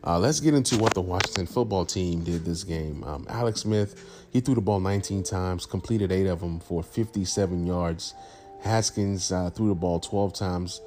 Uh, 0.05 0.19
let's 0.19 0.39
get 0.39 0.53
into 0.53 0.77
what 0.77 0.93
the 0.93 1.01
Washington 1.01 1.45
football 1.45 1.85
team 1.85 2.23
did 2.23 2.43
this 2.43 2.63
game. 2.63 3.03
Um, 3.05 3.25
Alex 3.29 3.61
Smith, 3.61 4.27
he 4.31 4.41
threw 4.41 4.55
the 4.55 4.61
ball 4.61 4.81
19 4.81 5.23
times, 5.23 5.65
completed 5.65 6.11
eight 6.11 6.27
of 6.27 6.41
them 6.41 6.59
for 6.59 6.83
57 6.83 7.65
yards 7.65 8.13
Haskins 8.63 9.31
uh, 9.31 9.49
threw 9.49 9.67
the 9.67 9.75
ball 9.75 9.99
12 9.99 10.33
times, 10.33 10.81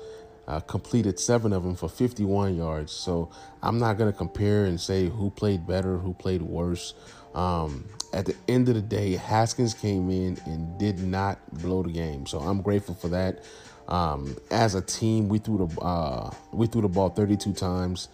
uh, 0.49 0.61
completed 0.61 1.21
seven 1.21 1.53
of 1.53 1.63
them 1.63 1.77
for 1.77 1.89
51 1.89 2.57
yards. 2.57 2.93
So 2.93 3.31
I'm 3.63 3.79
not 3.79 3.99
going 3.99 4.11
to 4.11 4.17
compare 4.17 4.65
and 4.65 4.81
say 4.81 5.09
who 5.09 5.31
played 5.31 5.67
better, 5.67 5.99
who 5.99 6.15
played 6.15 6.43
worse. 6.43 6.95
Um, 7.35 7.85
at 8.15 8.25
the 8.25 8.35
end 8.49 8.69
of 8.71 8.77
the 8.77 8.81
day, 8.83 9.13
Haskins 9.13 9.75
came 9.75 10.11
in 10.11 10.39
and 10.47 10.79
did 10.79 11.01
not 11.01 11.39
blow 11.61 11.83
the 11.83 11.93
game. 11.93 12.27
So 12.27 12.39
I'm 12.39 12.63
grateful 12.63 12.95
for 12.95 13.09
that. 13.09 13.45
Um, 13.89 14.37
as 14.51 14.75
a 14.75 14.81
team, 14.81 15.29
we 15.29 15.39
threw 15.39 15.69
the 15.69 15.81
uh, 15.81 16.33
we 16.53 16.67
threw 16.67 16.83
the 16.83 16.89
ball 16.89 17.11
32 17.11 17.53
times, 17.53 18.09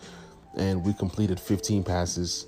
and 0.56 0.84
we 0.84 0.92
completed 0.92 1.40
15 1.40 1.84
passes 1.84 2.46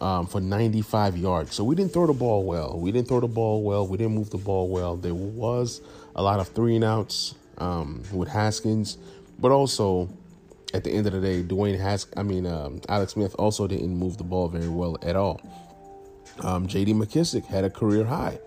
um, 0.00 0.26
for 0.26 0.40
95 0.40 1.18
yards. 1.18 1.54
So 1.54 1.64
we 1.64 1.74
didn't 1.74 1.92
throw 1.92 2.06
the 2.06 2.12
ball 2.12 2.44
well. 2.44 2.78
We 2.78 2.92
didn't 2.92 3.08
throw 3.08 3.20
the 3.20 3.28
ball 3.28 3.62
well. 3.62 3.86
We 3.86 3.98
didn't 3.98 4.14
move 4.14 4.30
the 4.30 4.38
ball 4.38 4.68
well. 4.68 4.96
There 4.96 5.14
was 5.14 5.80
a 6.14 6.22
lot 6.22 6.40
of 6.40 6.48
three 6.48 6.76
and 6.76 6.84
outs 6.84 7.34
um, 7.58 8.02
with 8.12 8.28
Haskins, 8.28 8.98
but 9.38 9.50
also 9.50 10.08
at 10.72 10.82
the 10.84 10.90
end 10.90 11.06
of 11.06 11.12
the 11.12 11.20
day, 11.20 11.42
Dwayne 11.42 11.78
Hask, 11.78 12.12
I 12.16 12.22
mean 12.22 12.46
um, 12.46 12.80
Alex 12.88 13.12
Smith 13.12 13.34
also 13.38 13.66
didn't 13.66 13.96
move 13.96 14.18
the 14.18 14.24
ball 14.24 14.48
very 14.48 14.68
well 14.68 14.98
at 15.02 15.16
all. 15.16 15.40
Um, 16.40 16.66
J.D. 16.66 16.94
McKissic 16.94 17.46
had 17.46 17.64
a 17.64 17.70
career 17.70 18.04
high, 18.04 18.38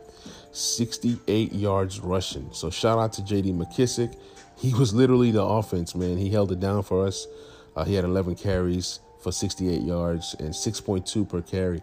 68 0.51 1.53
yards 1.53 2.01
rushing. 2.01 2.49
So 2.51 2.69
shout 2.69 2.99
out 2.99 3.13
to 3.13 3.23
J.D. 3.23 3.53
McKissic. 3.53 4.17
He 4.57 4.73
was 4.73 4.93
literally 4.93 5.31
the 5.31 5.43
offense, 5.43 5.95
man. 5.95 6.17
He 6.17 6.29
held 6.29 6.51
it 6.51 6.59
down 6.59 6.83
for 6.83 7.05
us. 7.07 7.27
Uh, 7.75 7.85
he 7.85 7.93
had 7.93 8.03
11 8.03 8.35
carries 8.35 8.99
for 9.21 9.31
68 9.31 9.81
yards 9.81 10.35
and 10.39 10.49
6.2 10.49 11.29
per 11.29 11.41
carry. 11.41 11.81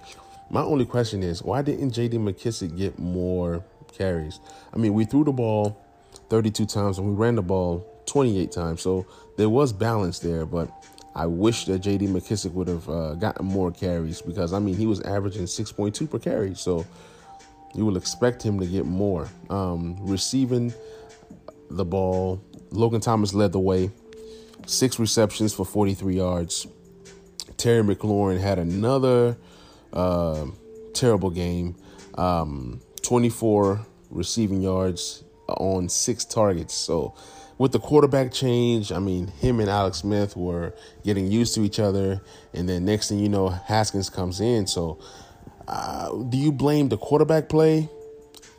My 0.51 0.63
only 0.63 0.85
question 0.85 1.23
is 1.23 1.43
why 1.43 1.63
didn't 1.63 1.93
J.D. 1.93 2.19
McKissic 2.19 2.77
get 2.77 2.99
more 2.99 3.65
carries? 3.97 4.41
I 4.73 4.79
mean, 4.79 4.95
we 4.95 5.05
threw 5.05 5.25
the 5.25 5.33
ball 5.33 5.81
32 6.29 6.67
times 6.67 6.99
and 6.99 7.07
we 7.09 7.15
ran 7.15 7.35
the 7.35 7.43
ball 7.43 7.87
28 8.07 8.53
times, 8.53 8.83
so 8.83 9.07
there 9.37 9.49
was 9.49 9.73
balance 9.73 10.19
there. 10.19 10.45
But 10.47 10.71
I 11.15 11.27
wish 11.27 11.65
that 11.67 11.79
J.D. 11.81 12.09
McKissic 12.09 12.53
would 12.53 12.69
have 12.69 12.89
uh, 12.89 13.15
gotten 13.15 13.47
more 13.47 13.71
carries 13.71 14.21
because 14.21 14.53
I 14.53 14.59
mean 14.59 14.77
he 14.77 14.87
was 14.87 15.01
averaging 15.03 15.45
6.2 15.45 16.11
per 16.11 16.19
carry, 16.19 16.55
so 16.55 16.85
you 17.75 17.85
will 17.85 17.97
expect 17.97 18.43
him 18.43 18.59
to 18.61 18.67
get 18.67 18.87
more. 18.87 19.29
Um, 19.51 19.97
receiving 20.01 20.73
the 21.71 21.85
ball, 21.85 22.43
Logan 22.71 23.01
Thomas 23.01 23.35
led 23.35 23.53
the 23.53 23.61
way, 23.61 23.91
six 24.67 24.99
receptions 24.99 25.53
for 25.53 25.65
43 25.65 26.17
yards. 26.17 26.67
Terry 27.57 27.83
McLaurin 27.83 28.41
had 28.41 28.59
another 28.59 29.37
uh, 29.93 30.47
terrible 30.93 31.31
game, 31.31 31.77
um, 32.17 32.81
24 33.05 33.87
receiving 34.11 34.63
yards 34.63 35.23
on 35.49 35.89
six 35.89 36.25
targets. 36.25 36.75
So, 36.75 37.15
with 37.57 37.71
the 37.73 37.79
quarterback 37.79 38.33
change, 38.33 38.91
I 38.91 38.99
mean, 38.99 39.29
him 39.29 39.61
and 39.61 39.71
Alex 39.71 39.99
Smith 39.99 40.37
were 40.37 40.75
getting 41.05 41.31
used 41.31 41.55
to 41.55 41.63
each 41.63 41.79
other. 41.79 42.21
And 42.53 42.69
then 42.69 42.85
next 42.85 43.09
thing 43.09 43.21
you 43.21 43.29
know, 43.29 43.49
Haskins 43.49 44.11
comes 44.11 44.41
in. 44.41 44.67
So, 44.67 44.99
uh, 45.69 46.11
do 46.25 46.37
you 46.37 46.51
blame 46.51 46.89
the 46.89 46.99
quarterback 46.99 47.49
play? 47.49 47.89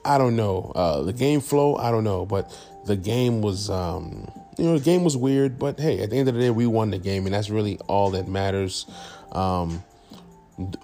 I 0.05 0.17
don't 0.17 0.35
know. 0.35 0.71
Uh, 0.75 1.01
the 1.01 1.13
game 1.13 1.41
flow, 1.41 1.75
I 1.75 1.91
don't 1.91 2.03
know. 2.03 2.25
But 2.25 2.57
the 2.85 2.95
game 2.95 3.41
was, 3.41 3.69
um, 3.69 4.31
you 4.57 4.63
know, 4.63 4.77
the 4.77 4.83
game 4.83 5.03
was 5.03 5.17
weird. 5.17 5.59
But 5.59 5.79
hey, 5.79 5.99
at 5.99 6.11
the 6.11 6.17
end 6.17 6.29
of 6.29 6.35
the 6.35 6.41
day, 6.41 6.49
we 6.51 6.65
won 6.65 6.91
the 6.91 6.99
game, 6.99 7.25
and 7.25 7.33
that's 7.33 7.49
really 7.49 7.77
all 7.87 8.11
that 8.11 8.27
matters. 8.27 8.85
Um, 9.33 9.83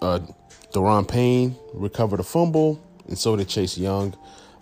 uh, 0.01 0.19
Daron 0.73 1.07
Payne 1.07 1.55
recovered 1.73 2.19
a 2.19 2.23
fumble, 2.23 2.81
and 3.07 3.17
so 3.17 3.35
did 3.35 3.47
Chase 3.47 3.77
Young. 3.77 4.15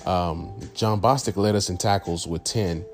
Um, 0.06 0.60
Jon 0.74 1.02
Bostic 1.02 1.36
led 1.36 1.56
us 1.56 1.70
in 1.70 1.78
tackles 1.78 2.26
with 2.26 2.44
10. 2.44 2.86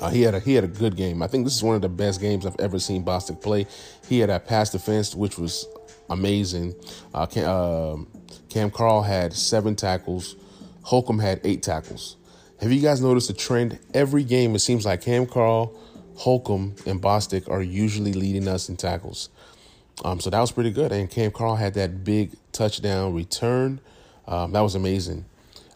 Uh, 0.00 0.08
he 0.08 0.22
had 0.22 0.34
a 0.34 0.40
he 0.40 0.54
had 0.54 0.64
a 0.64 0.68
good 0.68 0.96
game. 0.96 1.22
I 1.22 1.26
think 1.26 1.44
this 1.44 1.54
is 1.54 1.62
one 1.62 1.76
of 1.76 1.82
the 1.82 1.88
best 1.88 2.20
games 2.20 2.46
I've 2.46 2.58
ever 2.58 2.78
seen 2.78 3.04
Bostic 3.04 3.42
play. 3.42 3.66
He 4.08 4.20
had 4.20 4.30
a 4.30 4.40
pass 4.40 4.70
defense, 4.70 5.14
which 5.14 5.38
was 5.38 5.66
amazing. 6.08 6.74
Uh, 7.12 7.26
Cam, 7.26 7.44
uh, 7.46 8.20
Kam 8.48 8.70
Curl 8.70 9.02
had 9.02 9.34
seven 9.34 9.76
tackles. 9.76 10.36
Holcomb 10.82 11.18
had 11.18 11.40
eight 11.44 11.62
tackles. 11.62 12.16
Have 12.60 12.72
you 12.72 12.80
guys 12.80 13.00
noticed 13.00 13.28
a 13.28 13.34
trend? 13.34 13.78
Every 13.92 14.24
game, 14.24 14.54
it 14.54 14.60
seems 14.60 14.86
like 14.86 15.02
Kam 15.02 15.26
Curl, 15.26 15.76
Holcomb, 16.16 16.76
and 16.86 17.02
Bostic 17.02 17.48
are 17.50 17.62
usually 17.62 18.12
leading 18.12 18.48
us 18.48 18.68
in 18.68 18.76
tackles. 18.76 19.28
Um, 20.04 20.20
so 20.20 20.30
that 20.30 20.40
was 20.40 20.52
pretty 20.52 20.70
good. 20.70 20.92
And 20.92 21.10
Kam 21.10 21.32
Curl 21.32 21.56
had 21.56 21.74
that 21.74 22.04
big 22.04 22.32
touchdown 22.52 23.14
return. 23.14 23.80
Um, 24.26 24.52
that 24.52 24.60
was 24.60 24.74
amazing. 24.74 25.24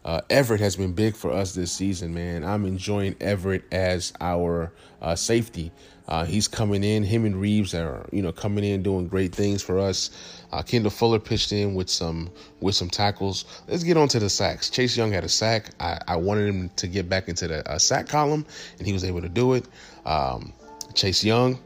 Uh, 0.04 0.20
Everett 0.30 0.60
has 0.60 0.76
been 0.76 0.92
big 0.92 1.16
for 1.16 1.32
us 1.32 1.52
this 1.52 1.72
season, 1.72 2.14
man. 2.14 2.44
I'm 2.44 2.64
enjoying 2.64 3.16
Everett 3.20 3.64
as 3.72 4.12
our 4.20 4.72
uh, 5.02 5.16
safety. 5.16 5.72
Uh, 6.06 6.24
he's 6.24 6.46
coming 6.46 6.84
in. 6.84 7.02
Him 7.02 7.24
and 7.24 7.40
Reeves 7.40 7.74
are, 7.74 8.08
you 8.12 8.22
know, 8.22 8.30
coming 8.30 8.62
in 8.62 8.84
doing 8.84 9.08
great 9.08 9.34
things 9.34 9.62
for 9.62 9.80
us. 9.80 10.10
Uh, 10.52 10.62
Kendall 10.62 10.90
Fuller 10.92 11.18
pitched 11.18 11.50
in 11.50 11.74
with 11.74 11.90
some 11.90 12.30
with 12.60 12.76
some 12.76 12.88
tackles. 12.88 13.44
Let's 13.66 13.82
get 13.82 13.96
on 13.96 14.06
to 14.08 14.20
the 14.20 14.30
sacks. 14.30 14.70
Chase 14.70 14.96
Young 14.96 15.10
had 15.10 15.24
a 15.24 15.28
sack. 15.28 15.70
I, 15.80 15.98
I 16.06 16.16
wanted 16.16 16.48
him 16.48 16.68
to 16.76 16.86
get 16.86 17.08
back 17.08 17.28
into 17.28 17.48
the 17.48 17.68
uh, 17.68 17.78
sack 17.78 18.08
column, 18.08 18.46
and 18.78 18.86
he 18.86 18.92
was 18.92 19.02
able 19.02 19.22
to 19.22 19.28
do 19.28 19.54
it. 19.54 19.66
Um, 20.04 20.52
Chase 20.94 21.24
Young, 21.24 21.58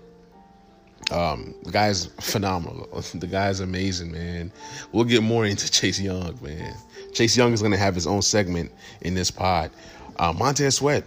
um, 1.11 1.55
the 1.65 1.71
guy's 1.73 2.07
phenomenal. 2.21 2.87
The 3.15 3.27
guy's 3.27 3.61
amazing, 3.61 4.13
man. 4.13 4.53
We'll 4.93 5.05
get 5.05 5.23
more 5.23 5.45
into 5.45 5.71
Chase 5.71 6.01
Young, 6.01 6.39
man. 6.43 6.75
Chase 7.13 7.37
Young 7.37 7.53
is 7.53 7.61
going 7.61 7.73
to 7.73 7.79
have 7.79 7.95
his 7.95 8.07
own 8.07 8.23
segment 8.23 8.73
in 9.01 9.15
this 9.15 9.31
pod. 9.31 9.71
Uh, 10.19 10.33
Montez 10.33 10.77
Sweat 10.77 11.05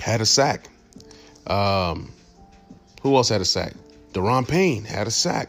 had 0.00 0.20
a 0.20 0.26
sack. 0.26 0.68
Um, 1.46 2.12
who 3.02 3.16
else 3.16 3.28
had 3.28 3.40
a 3.40 3.44
sack? 3.44 3.72
Daron 4.12 4.46
Payne 4.46 4.84
had 4.84 5.06
a 5.06 5.10
sack. 5.10 5.48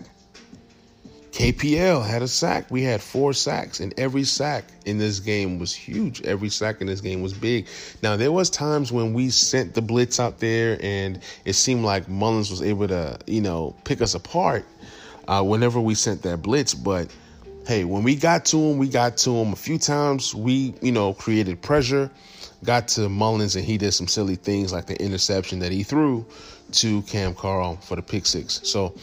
KPL 1.39 2.05
had 2.05 2.21
a 2.21 2.27
sack. 2.27 2.69
We 2.69 2.83
had 2.83 3.01
four 3.01 3.31
sacks, 3.31 3.79
and 3.79 3.97
every 3.97 4.25
sack 4.25 4.65
in 4.83 4.97
this 4.97 5.21
game 5.21 5.57
was 5.57 5.73
huge. 5.73 6.21
Every 6.23 6.49
sack 6.49 6.81
in 6.81 6.87
this 6.87 6.99
game 6.99 7.21
was 7.21 7.31
big. 7.31 7.65
Now 8.03 8.17
there 8.17 8.33
was 8.33 8.49
times 8.49 8.91
when 8.91 9.13
we 9.13 9.29
sent 9.29 9.73
the 9.73 9.81
blitz 9.81 10.19
out 10.19 10.39
there, 10.39 10.77
and 10.83 11.21
it 11.45 11.53
seemed 11.53 11.85
like 11.85 12.09
Mullens 12.09 12.51
was 12.51 12.61
able 12.61 12.89
to, 12.89 13.17
you 13.25 13.39
know, 13.39 13.73
pick 13.85 14.01
us 14.01 14.15
apart 14.15 14.65
uh, 15.29 15.41
whenever 15.41 15.79
we 15.79 15.95
sent 15.95 16.23
that 16.23 16.41
blitz. 16.41 16.73
But 16.73 17.07
hey, 17.65 17.85
when 17.85 18.03
we 18.03 18.17
got 18.17 18.43
to 18.47 18.57
him, 18.57 18.77
we 18.77 18.89
got 18.89 19.15
to 19.19 19.31
him 19.31 19.53
a 19.53 19.55
few 19.55 19.77
times. 19.77 20.35
We, 20.35 20.73
you 20.81 20.91
know, 20.91 21.13
created 21.13 21.61
pressure, 21.61 22.11
got 22.65 22.89
to 22.89 23.07
Mullens, 23.07 23.55
and 23.55 23.63
he 23.63 23.77
did 23.77 23.93
some 23.93 24.09
silly 24.09 24.35
things 24.35 24.73
like 24.73 24.87
the 24.87 25.01
interception 25.01 25.59
that 25.59 25.71
he 25.71 25.83
threw 25.83 26.25
to 26.73 27.01
Kam 27.03 27.33
Curl 27.33 27.77
for 27.77 27.95
the 27.95 28.01
pick 28.01 28.25
six. 28.25 28.59
So 28.65 28.93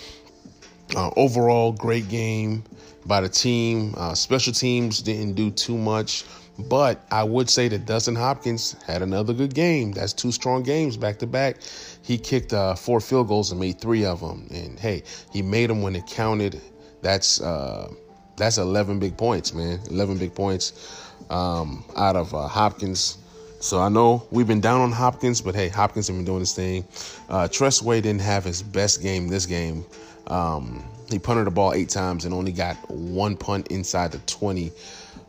uh, 0.94 1.10
overall, 1.16 1.72
great 1.72 2.08
game 2.08 2.62
by 3.06 3.20
the 3.20 3.28
team. 3.28 3.94
Uh, 3.96 4.14
special 4.14 4.52
teams 4.52 5.02
didn't 5.02 5.34
do 5.34 5.50
too 5.50 5.76
much, 5.76 6.24
but 6.68 7.04
I 7.10 7.24
would 7.24 7.50
say 7.50 7.68
that 7.68 7.86
Dustin 7.86 8.14
Hopkins 8.14 8.76
had 8.86 9.02
another 9.02 9.32
good 9.32 9.54
game. 9.54 9.92
That's 9.92 10.12
two 10.12 10.32
strong 10.32 10.62
games 10.62 10.96
back 10.96 11.18
to 11.18 11.26
back. 11.26 11.56
He 12.02 12.18
kicked 12.18 12.52
uh, 12.52 12.74
four 12.74 13.00
field 13.00 13.28
goals 13.28 13.50
and 13.50 13.60
made 13.60 13.80
three 13.80 14.04
of 14.04 14.20
them. 14.20 14.46
And 14.50 14.78
hey, 14.78 15.02
he 15.32 15.42
made 15.42 15.70
them 15.70 15.82
when 15.82 15.96
it 15.96 16.06
counted. 16.06 16.60
That's 17.02 17.40
uh, 17.40 17.92
that's 18.36 18.58
11 18.58 18.98
big 18.98 19.16
points, 19.16 19.54
man. 19.54 19.80
11 19.90 20.18
big 20.18 20.34
points 20.34 21.06
um, 21.30 21.84
out 21.96 22.16
of 22.16 22.34
uh, 22.34 22.46
Hopkins. 22.46 23.18
So 23.60 23.80
I 23.80 23.88
know 23.88 24.26
we've 24.30 24.46
been 24.46 24.60
down 24.60 24.80
on 24.82 24.92
Hopkins, 24.92 25.40
but 25.40 25.54
hey, 25.54 25.68
Hopkins 25.68 26.08
has 26.08 26.16
been 26.16 26.24
doing 26.26 26.40
his 26.40 26.54
thing. 26.54 26.84
Uh, 27.28 27.48
Tress 27.48 27.82
Way 27.82 28.00
didn't 28.00 28.20
have 28.20 28.44
his 28.44 28.62
best 28.62 29.02
game 29.02 29.28
this 29.28 29.46
game. 29.46 29.84
Um, 30.26 30.84
he 31.10 31.18
punted 31.18 31.46
the 31.46 31.50
ball 31.50 31.72
eight 31.72 31.88
times 31.88 32.24
and 32.24 32.34
only 32.34 32.52
got 32.52 32.76
one 32.90 33.36
punt 33.36 33.68
inside 33.68 34.12
the 34.12 34.18
20. 34.18 34.72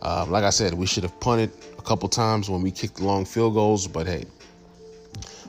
Uh, 0.01 0.25
like 0.29 0.43
I 0.43 0.49
said, 0.49 0.73
we 0.73 0.85
should 0.85 1.03
have 1.03 1.19
punted 1.19 1.51
a 1.77 1.81
couple 1.81 2.09
times 2.09 2.49
when 2.49 2.61
we 2.61 2.71
kicked 2.71 2.99
long 2.99 3.25
field 3.25 3.53
goals, 3.53 3.87
but 3.87 4.07
hey, 4.07 4.25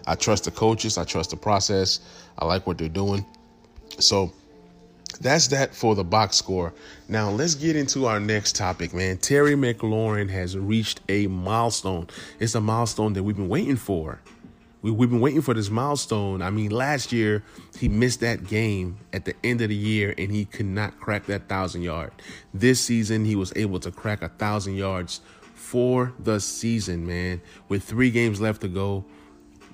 I 0.06 0.14
trust 0.14 0.44
the 0.44 0.50
coaches. 0.50 0.98
I 0.98 1.04
trust 1.04 1.30
the 1.30 1.36
process. 1.36 2.00
I 2.38 2.46
like 2.46 2.66
what 2.66 2.78
they're 2.78 2.88
doing. 2.88 3.24
So 3.98 4.32
that's 5.20 5.48
that 5.48 5.74
for 5.74 5.94
the 5.94 6.04
box 6.04 6.36
score. 6.36 6.72
Now 7.08 7.30
let's 7.30 7.54
get 7.54 7.76
into 7.76 8.06
our 8.06 8.20
next 8.20 8.56
topic, 8.56 8.94
man. 8.94 9.18
Terry 9.18 9.54
McLaurin 9.54 10.30
has 10.30 10.56
reached 10.56 11.00
a 11.08 11.26
milestone. 11.26 12.08
It's 12.38 12.54
a 12.54 12.60
milestone 12.60 13.14
that 13.14 13.22
we've 13.22 13.36
been 13.36 13.48
waiting 13.48 13.76
for. 13.76 14.20
We, 14.82 14.90
we've 14.90 15.10
been 15.10 15.20
waiting 15.20 15.42
for 15.42 15.54
this 15.54 15.70
milestone. 15.70 16.42
I 16.42 16.50
mean, 16.50 16.70
last 16.70 17.12
year 17.12 17.42
he 17.78 17.88
missed 17.88 18.20
that 18.20 18.46
game 18.46 18.98
at 19.12 19.24
the 19.24 19.34
end 19.44 19.60
of 19.60 19.68
the 19.68 19.74
year 19.74 20.14
and 20.16 20.30
he 20.30 20.44
could 20.44 20.66
not 20.66 20.98
crack 21.00 21.26
that 21.26 21.48
thousand 21.48 21.82
yard. 21.82 22.12
This 22.54 22.80
season 22.80 23.24
he 23.24 23.36
was 23.36 23.52
able 23.56 23.80
to 23.80 23.90
crack 23.90 24.22
a 24.22 24.28
thousand 24.28 24.74
yards 24.74 25.20
for 25.54 26.14
the 26.18 26.40
season, 26.40 27.06
man. 27.06 27.40
With 27.68 27.82
three 27.82 28.10
games 28.10 28.40
left 28.40 28.60
to 28.62 28.68
go, 28.68 29.04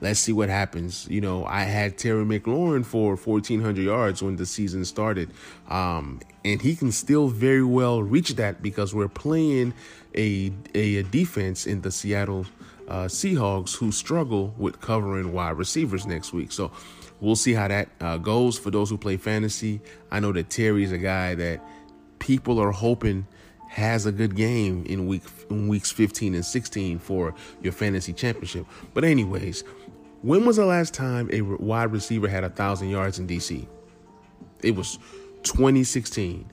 let's 0.01 0.21
see 0.21 0.33
what 0.33 0.49
happens. 0.49 1.07
You 1.09 1.21
know, 1.21 1.45
I 1.47 1.63
had 1.63 1.99
Terry 1.99 2.25
McLaurin 2.25 2.85
for 2.85 3.17
1,400 3.17 3.83
yards 3.83 4.23
when 4.23 4.37
the 4.37 4.47
season 4.47 4.85
started, 4.85 5.31
um, 5.69 6.21
and 6.45 6.61
he 6.61 6.77
can 6.77 6.93
still 6.93 7.29
very 7.29 7.63
well 7.65 8.03
reach 8.03 8.37
that 8.37 8.63
because 8.63 8.95
we're 8.95 9.09
playing 9.09 9.73
a 10.17 10.53
a, 10.75 11.03
defense 11.05 11.67
in 11.67 11.81
the 11.81 11.91
Seattle 11.91 12.47
uh, 12.89 13.05
Seahawks 13.05 13.77
who 13.77 13.93
struggle 13.93 14.55
with 14.59 14.81
covering 14.81 15.33
wide 15.33 15.57
receivers 15.57 16.07
next 16.07 16.33
week. 16.33 16.53
So 16.53 16.71
we'll 17.21 17.37
see 17.37 17.55
how 17.55 17.69
that 17.69 17.89
uh, 18.01 18.19
goes 18.19 18.59
for 18.59 18.71
those 18.71 18.91
who 18.91 18.99
play 18.99 19.17
fantasy. 19.17 19.81
I 20.11 20.21
know 20.21 20.33
that 20.33 20.51
Terry's 20.51 20.93
a 20.93 20.99
guy 20.99 21.35
that 21.35 21.61
people 22.19 22.59
are 22.59 22.73
hoping 22.73 23.27
has 23.69 24.07
a 24.07 24.13
good 24.13 24.37
game 24.37 24.85
in 24.87 25.07
week 25.07 25.23
in 25.51 25.67
weeks 25.69 25.91
15 25.91 26.35
and 26.35 26.45
16 26.45 26.99
for 27.01 27.35
your 27.61 27.73
fantasy 27.73 28.13
championship. 28.13 28.67
But 28.93 29.05
anyways, 29.05 29.63
when 30.23 30.47
was 30.47 30.57
the 30.57 30.65
last 30.65 30.95
time 30.95 31.29
a 31.33 31.43
wide 31.43 31.91
receiver 31.93 32.29
had 32.29 32.45
a 32.45 32.51
thousand 32.51 32.91
yards 32.91 33.19
in 33.19 33.27
DC? 33.27 33.67
It 34.63 34.77
was 34.77 34.99
2016. 35.43 36.51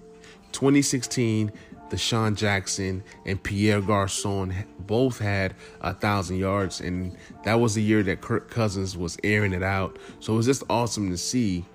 2016, 0.51 1.51
DeSean 1.91 2.35
Jackson 2.35 3.03
and 3.25 3.41
Pierre 3.41 3.81
Garcon 3.81 4.53
both 4.79 5.19
had 5.19 5.55
a 5.81 5.93
thousand 5.93 6.37
yards, 6.37 6.81
and 6.81 7.15
that 7.43 7.55
was 7.55 7.75
the 7.75 7.83
year 7.83 8.01
that 8.03 8.21
Kirk 8.21 8.49
Cousins 8.49 8.97
was 8.97 9.17
airing 9.23 9.53
it 9.53 9.63
out. 9.63 9.99
So 10.19 10.33
it 10.33 10.37
was 10.37 10.45
just 10.45 10.63
awesome 10.69 11.09
to 11.09 11.17
see 11.17 11.65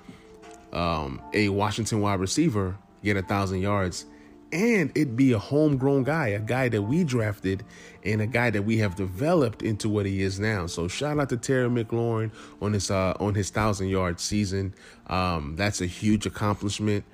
um, 0.73 1.23
a 1.33 1.49
Washington 1.51 2.01
wide 2.01 2.21
receiver 2.21 2.77
get 3.03 3.17
a 3.17 3.23
thousand 3.23 3.61
yards 3.61 4.07
and 4.53 4.93
it 4.95 5.17
be 5.17 5.33
a 5.33 5.39
homegrown 5.39 6.05
guy, 6.05 6.29
a 6.29 6.39
guy 6.39 6.69
that 6.69 6.83
we 6.83 7.05
drafted 7.05 7.65
and 8.05 8.21
a 8.21 8.27
guy 8.27 8.51
that 8.51 8.63
we 8.63 8.79
have 8.79 8.95
developed 8.95 9.63
into 9.63 9.89
what 9.89 10.07
he 10.07 10.23
is 10.23 10.39
now. 10.39 10.67
So 10.67 10.89
shout 10.89 11.19
out 11.19 11.29
to 11.31 11.37
Terry 11.37 11.69
McLaurin 11.69 12.31
on 12.63 12.73
his 12.73 12.91
uh, 12.91 13.15
on 13.19 13.35
his 13.35 13.51
thousand 13.51 13.89
yard 13.89 14.21
season. 14.21 14.75
Um, 15.09 15.57
that's 15.57 15.81
a 15.81 15.87
huge 15.87 16.27
accomplishment. 16.27 17.05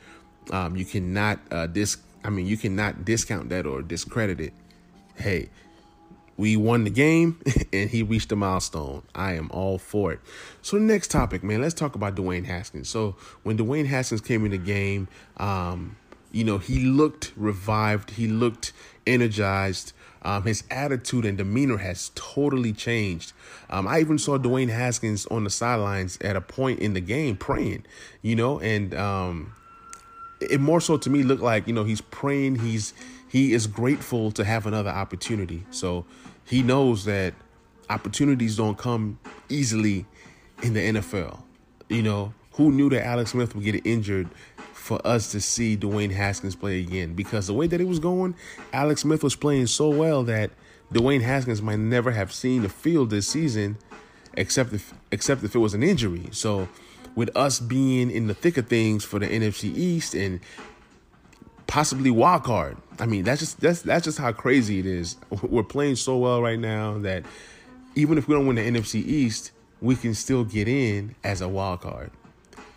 Um, 0.51 0.77
you 0.77 0.85
cannot 0.85 1.41
uh, 1.51 1.67
dis 1.67 1.97
I 2.25 2.31
mean 2.31 2.47
you 2.47 2.57
cannot 2.57 3.05
discount 3.05 3.49
that 3.51 3.67
or 3.67 3.83
discredit 3.83 4.41
it. 4.41 4.53
Hey, 5.15 5.51
we 6.37 6.57
won 6.57 6.85
the 6.85 6.91
game 6.91 7.41
and 7.73 7.91
he 7.91 8.03
reached 8.03 8.33
a 8.33 8.37
milestone. 8.37 9.03
I 9.15 9.35
am 9.35 9.51
all 9.53 9.79
for 9.79 10.13
it. 10.13 10.21
So 10.63 10.79
next 10.79 11.11
topic, 11.11 11.43
man, 11.43 11.61
let's 11.61 11.75
talk 11.75 11.95
about 11.95 12.15
Dwayne 12.17 12.45
Haskins. 12.45 12.89
So 12.89 13.17
when 13.43 13.59
Dwayne 13.59 13.87
Haskins 13.87 14.21
came 14.21 14.45
in 14.45 14.51
the 14.51 14.59
game, 14.59 15.09
um, 15.37 15.97
you 16.33 16.45
know, 16.45 16.59
he 16.59 16.85
looked 16.85 17.33
revived. 17.37 18.13
He 18.13 18.27
looked 18.27 18.73
energized. 19.07 19.93
Um, 20.23 20.45
his 20.45 20.65
attitude 20.71 21.25
and 21.25 21.37
demeanor 21.37 21.79
has 21.79 22.11
totally 22.15 22.73
changed. 22.73 23.33
Um, 23.69 23.89
I 23.89 24.01
even 24.01 24.19
saw 24.19 24.39
Dwayne 24.39 24.69
Haskins 24.69 25.27
on 25.27 25.45
the 25.45 25.51
sidelines 25.51 26.17
at 26.21 26.37
a 26.37 26.41
point 26.41 26.79
in 26.79 26.95
the 26.95 27.01
game 27.01 27.37
praying, 27.37 27.85
you 28.23 28.37
know, 28.37 28.61
and 28.61 28.95
um, 28.95 29.53
it 30.51 30.61
more 30.61 30.81
so 30.81 30.97
to 30.97 31.11
me 31.11 31.23
looked 31.23 31.43
like, 31.43 31.67
you 31.67 31.73
know, 31.73 31.85
he's 31.85 32.01
praying. 32.01 32.57
He's 32.57 32.95
he 33.29 33.53
is 33.53 33.67
grateful 33.67 34.31
to 34.33 34.45
have 34.45 34.67
another 34.67 34.91
opportunity. 34.91 35.65
So 35.71 36.05
he 36.45 36.63
knows 36.63 37.05
that 37.07 37.35
opportunities 37.89 38.57
don't 38.57 38.77
come 38.77 39.19
easily 39.49 40.07
in 40.63 40.75
the 40.75 40.81
NFL. 40.81 41.43
You 41.89 42.03
know, 42.03 42.35
who 42.53 42.71
knew 42.71 42.91
that 42.91 43.07
Alex 43.07 43.31
Smith 43.31 43.55
would 43.55 43.65
get 43.65 43.87
injured 43.87 44.29
for 44.73 45.01
us 45.07 45.31
to 45.33 45.41
see 45.41 45.77
Dwayne 45.77 46.13
Haskins 46.13 46.57
play 46.57 46.81
again 46.81 47.15
because 47.15 47.47
the 47.47 47.55
way 47.55 47.67
that 47.67 47.81
it 47.81 47.87
was 47.87 47.99
going, 47.99 48.35
Alex 48.73 49.03
Smith 49.03 49.23
was 49.23 49.37
playing 49.37 49.69
so 49.69 49.89
well 49.89 50.25
that 50.25 50.51
Dwayne 50.93 51.23
Haskins 51.23 51.63
might 51.63 51.79
never 51.79 52.11
have 52.11 52.33
seen 52.33 52.63
the 52.63 52.69
field 52.69 53.11
this 53.11 53.27
season, 53.27 53.79
except 54.35 54.73
if 54.73 54.93
except 55.11 55.43
if 55.43 55.55
it 55.55 55.59
was 55.59 55.75
an 55.75 55.83
injury. 55.83 56.29
So, 56.33 56.69
with 57.15 57.35
us 57.37 57.61
being 57.61 58.11
in 58.11 58.27
the 58.27 58.35
thick 58.35 58.57
of 58.57 58.69
things 58.69 59.05
for 59.05 59.19
the 59.19 59.27
NFC 59.27 59.65
East 59.75 60.15
and 60.15 60.41
possibly 61.67 62.11
wild 62.11 62.45
card, 62.45 62.77
I 62.99 63.07
mean 63.07 63.25
that's 63.25 63.41
just 63.41 63.61
that's 63.61 63.83
that's 63.83 64.05
just 64.05 64.19
how 64.19 64.33
crazy 64.33 64.79
it 64.79 64.87
is. 64.87 65.17
We're 65.43 65.63
playing 65.63 65.97
so 65.97 66.17
well 66.17 66.43
right 66.43 66.59
now 66.59 66.99
that 66.99 67.25
even 67.95 68.19
if 68.19 68.29
we 68.29 68.35
don't 68.35 68.47
win 68.47 68.57
the 68.57 68.63
NFC 68.63 69.05
East, 69.05 69.53
we 69.81 69.97
can 69.97 70.15
still 70.15 70.45
get 70.45 70.69
in 70.69 71.15
as 71.25 71.41
a 71.41 71.49
wild 71.49 71.81
card. 71.81 72.11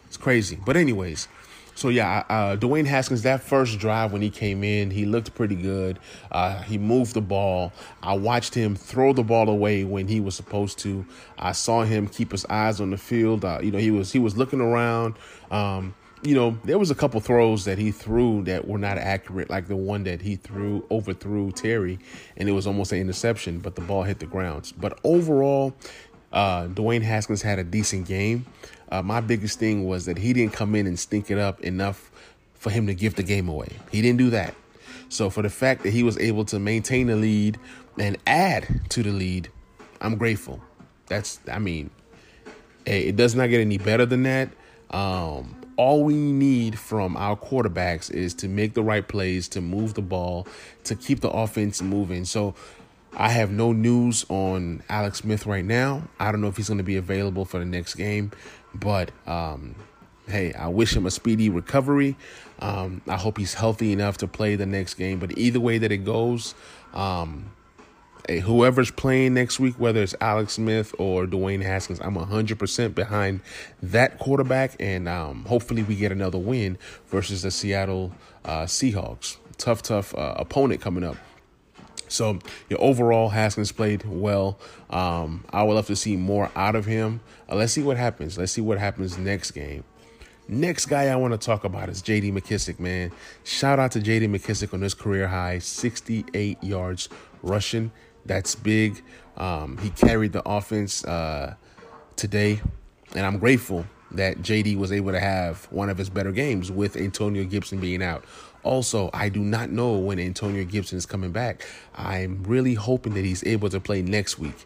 It's 0.07 0.17
crazy, 0.17 0.57
but 0.65 0.75
anyways. 0.75 1.27
So 1.75 1.89
yeah, 1.89 2.23
uh, 2.29 2.55
Dwayne 2.55 2.85
Haskins, 2.85 3.23
that 3.23 3.43
first 3.43 3.79
drive 3.79 4.13
when 4.13 4.21
he 4.21 4.29
came 4.29 4.63
in, 4.63 4.89
he 4.91 5.05
looked 5.05 5.35
pretty 5.35 5.55
good. 5.55 5.99
Uh, 6.31 6.61
he 6.61 6.77
moved 6.77 7.13
the 7.13 7.21
ball. 7.21 7.73
I 8.01 8.13
watched 8.13 8.55
him 8.55 8.75
throw 8.75 9.11
the 9.11 9.23
ball 9.23 9.49
away 9.49 9.83
when 9.83 10.07
he 10.07 10.21
was 10.21 10.35
supposed 10.35 10.79
to. 10.79 11.05
I 11.37 11.51
saw 11.51 11.83
him 11.83 12.07
keep 12.07 12.31
his 12.31 12.45
eyes 12.45 12.79
on 12.79 12.91
the 12.91 12.97
field. 12.97 13.43
Uh, 13.43 13.59
you 13.61 13.71
know, 13.71 13.77
he 13.77 13.91
was 13.91 14.13
he 14.13 14.19
was 14.19 14.37
looking 14.37 14.61
around. 14.61 15.15
Um, 15.51 15.93
you 16.23 16.33
know, 16.33 16.57
there 16.63 16.79
was 16.79 16.89
a 16.89 16.95
couple 16.95 17.19
throws 17.19 17.65
that 17.65 17.77
he 17.77 17.91
threw 17.91 18.41
that 18.45 18.67
were 18.67 18.79
not 18.79 18.97
accurate, 18.97 19.49
like 19.49 19.67
the 19.67 19.75
one 19.75 20.05
that 20.05 20.21
he 20.21 20.37
threw 20.37 20.85
overthrew 20.89 21.51
Terry, 21.51 21.99
and 22.37 22.49
it 22.49 22.53
was 22.53 22.65
almost 22.65 22.93
an 22.93 22.99
interception, 22.99 23.59
but 23.59 23.75
the 23.75 23.81
ball 23.81 24.03
hit 24.03 24.19
the 24.19 24.25
ground. 24.25 24.73
But 24.79 24.97
overall, 25.03 25.75
uh, 26.31 26.67
Dwayne 26.67 27.01
Haskins 27.01 27.41
had 27.41 27.59
a 27.59 27.63
decent 27.63 28.07
game. 28.07 28.45
Uh, 28.89 29.01
my 29.01 29.21
biggest 29.21 29.59
thing 29.59 29.85
was 29.85 30.05
that 30.05 30.17
he 30.17 30.33
didn't 30.33 30.53
come 30.53 30.75
in 30.75 30.87
and 30.87 30.97
stink 30.99 31.31
it 31.31 31.37
up 31.37 31.61
enough 31.61 32.11
for 32.53 32.69
him 32.69 32.87
to 32.87 32.93
give 32.93 33.15
the 33.15 33.23
game 33.23 33.49
away. 33.49 33.69
He 33.91 34.01
didn't 34.01 34.17
do 34.17 34.29
that. 34.31 34.55
So 35.09 35.29
for 35.29 35.41
the 35.41 35.49
fact 35.49 35.83
that 35.83 35.91
he 35.91 36.03
was 36.03 36.17
able 36.17 36.45
to 36.45 36.59
maintain 36.59 37.07
the 37.07 37.15
lead 37.15 37.59
and 37.99 38.17
add 38.25 38.81
to 38.89 39.03
the 39.03 39.11
lead, 39.11 39.49
I'm 40.01 40.17
grateful. 40.17 40.61
That's 41.07 41.39
I 41.51 41.59
mean, 41.59 41.89
it 42.85 43.15
does 43.15 43.35
not 43.35 43.49
get 43.49 43.61
any 43.61 43.77
better 43.77 44.05
than 44.05 44.23
that. 44.23 44.49
Um, 44.91 45.55
all 45.77 46.03
we 46.03 46.15
need 46.15 46.79
from 46.79 47.17
our 47.17 47.35
quarterbacks 47.35 48.11
is 48.11 48.33
to 48.35 48.47
make 48.47 48.73
the 48.73 48.83
right 48.83 49.07
plays, 49.07 49.47
to 49.49 49.61
move 49.61 49.93
the 49.93 50.01
ball, 50.01 50.47
to 50.85 50.95
keep 50.95 51.19
the 51.19 51.29
offense 51.29 51.81
moving. 51.81 52.25
So 52.25 52.55
I 53.17 53.29
have 53.29 53.49
no 53.49 53.71
news 53.71 54.25
on 54.27 54.83
Alex 54.89 55.19
Smith 55.19 55.45
right 55.45 55.63
now. 55.63 56.03
I 56.19 56.31
don't 56.31 56.41
know 56.41 56.47
if 56.47 56.57
he's 56.57 56.67
going 56.67 56.79
to 56.79 56.83
be 56.83 56.97
available 56.97 57.45
for 57.45 57.59
the 57.59 57.65
next 57.65 57.95
game, 57.95 58.31
but 58.73 59.11
um, 59.25 59.75
hey, 60.27 60.53
I 60.53 60.67
wish 60.67 60.95
him 60.95 61.05
a 61.05 61.11
speedy 61.11 61.49
recovery. 61.49 62.17
Um, 62.59 63.01
I 63.07 63.15
hope 63.15 63.37
he's 63.37 63.53
healthy 63.53 63.93
enough 63.93 64.17
to 64.17 64.27
play 64.27 64.55
the 64.55 64.65
next 64.65 64.95
game. 64.95 65.19
But 65.19 65.37
either 65.37 65.59
way 65.61 65.77
that 65.77 65.93
it 65.93 65.99
goes, 65.99 66.55
um, 66.93 67.51
hey, 68.27 68.39
whoever's 68.39 68.91
playing 68.91 69.33
next 69.33 69.61
week, 69.61 69.75
whether 69.77 70.01
it's 70.01 70.15
Alex 70.19 70.53
Smith 70.53 70.93
or 70.97 71.25
Dwayne 71.25 71.61
Haskins, 71.61 72.01
I'm 72.01 72.15
100% 72.15 72.95
behind 72.95 73.39
that 73.81 74.19
quarterback. 74.19 74.75
And 74.79 75.07
um, 75.07 75.45
hopefully 75.45 75.83
we 75.83 75.95
get 75.95 76.11
another 76.11 76.37
win 76.39 76.77
versus 77.07 77.43
the 77.43 77.51
Seattle 77.51 78.13
uh, 78.43 78.63
Seahawks. 78.63 79.37
Tough, 79.57 79.81
tough 79.81 80.13
uh, 80.15 80.35
opponent 80.37 80.81
coming 80.81 81.05
up. 81.05 81.15
So, 82.15 82.39
yeah, 82.69 82.77
overall, 82.77 83.29
Haskins 83.29 83.71
played 83.71 84.03
well. 84.05 84.57
Um, 84.89 85.45
I 85.51 85.63
would 85.63 85.73
love 85.73 85.87
to 85.87 85.95
see 85.95 86.15
more 86.15 86.51
out 86.55 86.75
of 86.75 86.85
him. 86.85 87.21
Uh, 87.49 87.55
let's 87.55 87.73
see 87.73 87.83
what 87.83 87.97
happens. 87.97 88.37
Let's 88.37 88.51
see 88.51 88.61
what 88.61 88.77
happens 88.77 89.17
next 89.17 89.51
game. 89.51 89.83
Next 90.47 90.85
guy 90.85 91.07
I 91.07 91.15
want 91.15 91.33
to 91.33 91.43
talk 91.43 91.63
about 91.63 91.89
is 91.89 92.01
J.D. 92.01 92.31
McKissic, 92.31 92.79
man. 92.79 93.11
Shout 93.43 93.79
out 93.79 93.91
to 93.93 93.99
J.D. 93.99 94.27
McKissic 94.27 94.73
on 94.73 94.81
his 94.81 94.93
career 94.93 95.27
high, 95.27 95.57
68 95.57 96.63
yards 96.63 97.09
rushing. 97.41 97.91
That's 98.25 98.53
big. 98.53 99.03
Um, 99.37 99.77
he 99.79 99.89
carried 99.89 100.33
the 100.33 100.47
offense 100.47 101.03
uh, 101.03 101.55
today, 102.15 102.61
and 103.15 103.25
I'm 103.25 103.39
grateful 103.39 103.85
that 104.11 104.37
JD 104.39 104.77
was 104.77 104.91
able 104.91 105.11
to 105.11 105.19
have 105.19 105.65
one 105.71 105.89
of 105.89 105.97
his 105.97 106.09
better 106.09 106.31
games 106.31 106.71
with 106.71 106.95
Antonio 106.95 107.43
Gibson 107.43 107.79
being 107.79 108.03
out. 108.03 108.23
Also, 108.65 109.11
I 109.13 109.29
do 109.29 109.41
not 109.41 109.69
know 109.69 109.93
when 109.93 110.19
Antonio 110.19 110.65
Gibson 110.65 110.97
is 110.97 111.05
coming 111.05 111.31
back. 111.31 111.63
I'm 111.95 112.43
really 112.43 112.73
hoping 112.73 113.13
that 113.13 113.23
he's 113.23 113.43
able 113.45 113.69
to 113.69 113.79
play 113.79 114.01
next 114.01 114.39
week. 114.39 114.65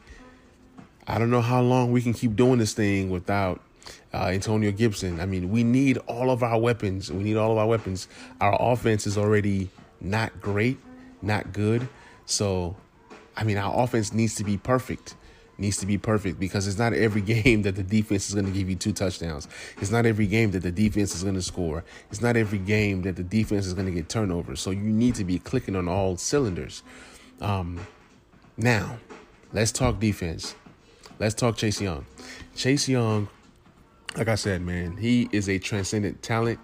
I 1.05 1.19
don't 1.19 1.29
know 1.29 1.41
how 1.41 1.61
long 1.61 1.91
we 1.91 2.01
can 2.01 2.13
keep 2.13 2.37
doing 2.37 2.59
this 2.59 2.73
thing 2.73 3.09
without 3.09 3.61
uh, 4.13 4.27
Antonio 4.27 4.71
Gibson. 4.71 5.19
I 5.19 5.25
mean, 5.25 5.51
we 5.51 5.65
need 5.65 5.97
all 6.07 6.31
of 6.31 6.43
our 6.43 6.57
weapons. 6.57 7.11
We 7.11 7.23
need 7.23 7.35
all 7.35 7.51
of 7.51 7.57
our 7.57 7.67
weapons. 7.67 8.07
Our 8.39 8.55
offense 8.57 9.05
is 9.05 9.17
already 9.17 9.69
not 9.99 10.39
great, 10.39 10.77
not 11.21 11.51
good. 11.51 11.89
So, 12.25 12.77
I 13.35 13.43
mean, 13.43 13.57
our 13.57 13.83
offense 13.83 14.13
needs 14.13 14.35
to 14.35 14.45
be 14.45 14.55
perfect 14.55 15.15
needs 15.59 15.77
to 15.77 15.85
be 15.85 15.97
perfect 15.97 16.39
because 16.39 16.67
it's 16.67 16.77
not 16.77 16.93
every 16.93 17.21
game 17.33 17.63
that 17.63 17.75
the 17.75 17.83
defense 17.83 18.29
is 18.29 18.35
going 18.35 18.45
to 18.45 18.51
give 18.51 18.69
you 18.69 18.75
two 18.75 18.93
touchdowns. 18.93 19.47
It's 19.81 19.91
not 19.91 20.05
every 20.05 20.27
game 20.27 20.51
that 20.51 20.61
the 20.61 20.71
defense 20.71 21.15
is 21.15 21.23
going 21.23 21.35
to 21.35 21.41
score. 21.41 21.83
It's 22.09 22.21
not 22.21 22.35
every 22.35 22.59
game 22.59 23.01
that 23.03 23.15
the 23.15 23.23
defense 23.23 23.65
is 23.65 23.73
going 23.73 23.87
to 23.87 23.91
get 23.91 24.09
turnovers. 24.09 24.61
So 24.61 24.71
you 24.71 24.81
need 24.81 25.15
to 25.15 25.23
be 25.23 25.39
clicking 25.39 25.75
on 25.75 25.87
all 25.87 26.17
cylinders. 26.17 26.83
Um, 27.41 27.85
now, 28.57 28.97
let's 29.53 29.71
talk 29.71 29.99
defense. 29.99 30.55
Let's 31.19 31.35
talk 31.35 31.57
Chase 31.57 31.81
Young. 31.81 32.05
Chase 32.55 32.87
Young, 32.87 33.27
like 34.15 34.27
I 34.27 34.35
said, 34.35 34.61
man, 34.61 34.97
he 34.97 35.29
is 35.31 35.49
a 35.49 35.59
transcendent 35.59 36.21
talent. 36.21 36.59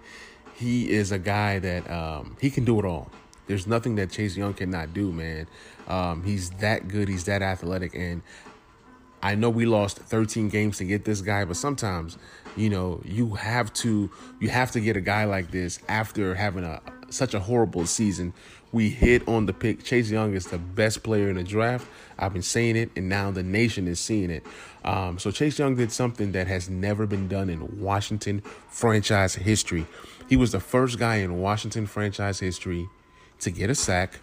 He 0.55 0.89
is 0.89 1.11
a 1.11 1.19
guy 1.19 1.59
that 1.59 1.89
um, 1.91 2.37
he 2.39 2.49
can 2.49 2.63
do 2.63 2.79
it 2.79 2.85
all. 2.85 3.11
There's 3.47 3.67
nothing 3.67 3.95
that 3.95 4.11
Chase 4.11 4.37
Young 4.37 4.53
cannot 4.53 4.93
do, 4.93 5.11
man. 5.11 5.47
Um, 5.87 6.23
he's 6.23 6.49
that 6.51 6.87
good. 6.87 7.07
He's 7.07 7.25
that 7.25 7.41
athletic, 7.41 7.93
and 7.93 8.21
I 9.25 9.33
know 9.33 9.49
we 9.49 9.65
lost 9.65 9.97
13 9.97 10.49
games 10.49 10.77
to 10.77 10.85
get 10.85 11.03
this 11.03 11.21
guy, 11.21 11.45
but 11.45 11.57
sometimes, 11.57 12.19
you 12.55 12.69
know, 12.69 13.01
you 13.03 13.33
have 13.33 13.73
to 13.73 14.11
you 14.39 14.49
have 14.49 14.69
to 14.73 14.79
get 14.79 14.95
a 14.95 15.01
guy 15.01 15.25
like 15.25 15.49
this 15.49 15.79
after 15.89 16.35
having 16.35 16.63
a 16.63 16.79
such 17.09 17.33
a 17.33 17.39
horrible 17.39 17.87
season. 17.87 18.35
We 18.71 18.91
hit 18.91 19.27
on 19.27 19.47
the 19.47 19.53
pick. 19.53 19.83
Chase 19.83 20.11
Young 20.11 20.35
is 20.35 20.45
the 20.45 20.59
best 20.59 21.01
player 21.01 21.27
in 21.27 21.37
the 21.37 21.43
draft. 21.43 21.87
I've 22.19 22.33
been 22.33 22.43
saying 22.43 22.75
it, 22.75 22.91
and 22.95 23.09
now 23.09 23.31
the 23.31 23.41
nation 23.41 23.87
is 23.87 23.99
seeing 23.99 24.29
it. 24.29 24.45
Um, 24.83 25.17
so 25.17 25.31
Chase 25.31 25.57
Young 25.57 25.75
did 25.75 25.91
something 25.91 26.31
that 26.33 26.45
has 26.45 26.69
never 26.69 27.07
been 27.07 27.27
done 27.27 27.49
in 27.49 27.81
Washington 27.81 28.43
franchise 28.69 29.33
history. 29.33 29.87
He 30.29 30.35
was 30.35 30.51
the 30.51 30.59
first 30.59 30.99
guy 30.99 31.15
in 31.15 31.39
Washington 31.39 31.87
franchise 31.87 32.39
history 32.39 32.87
to 33.39 33.49
get 33.49 33.71
a 33.71 33.75
sack, 33.75 34.19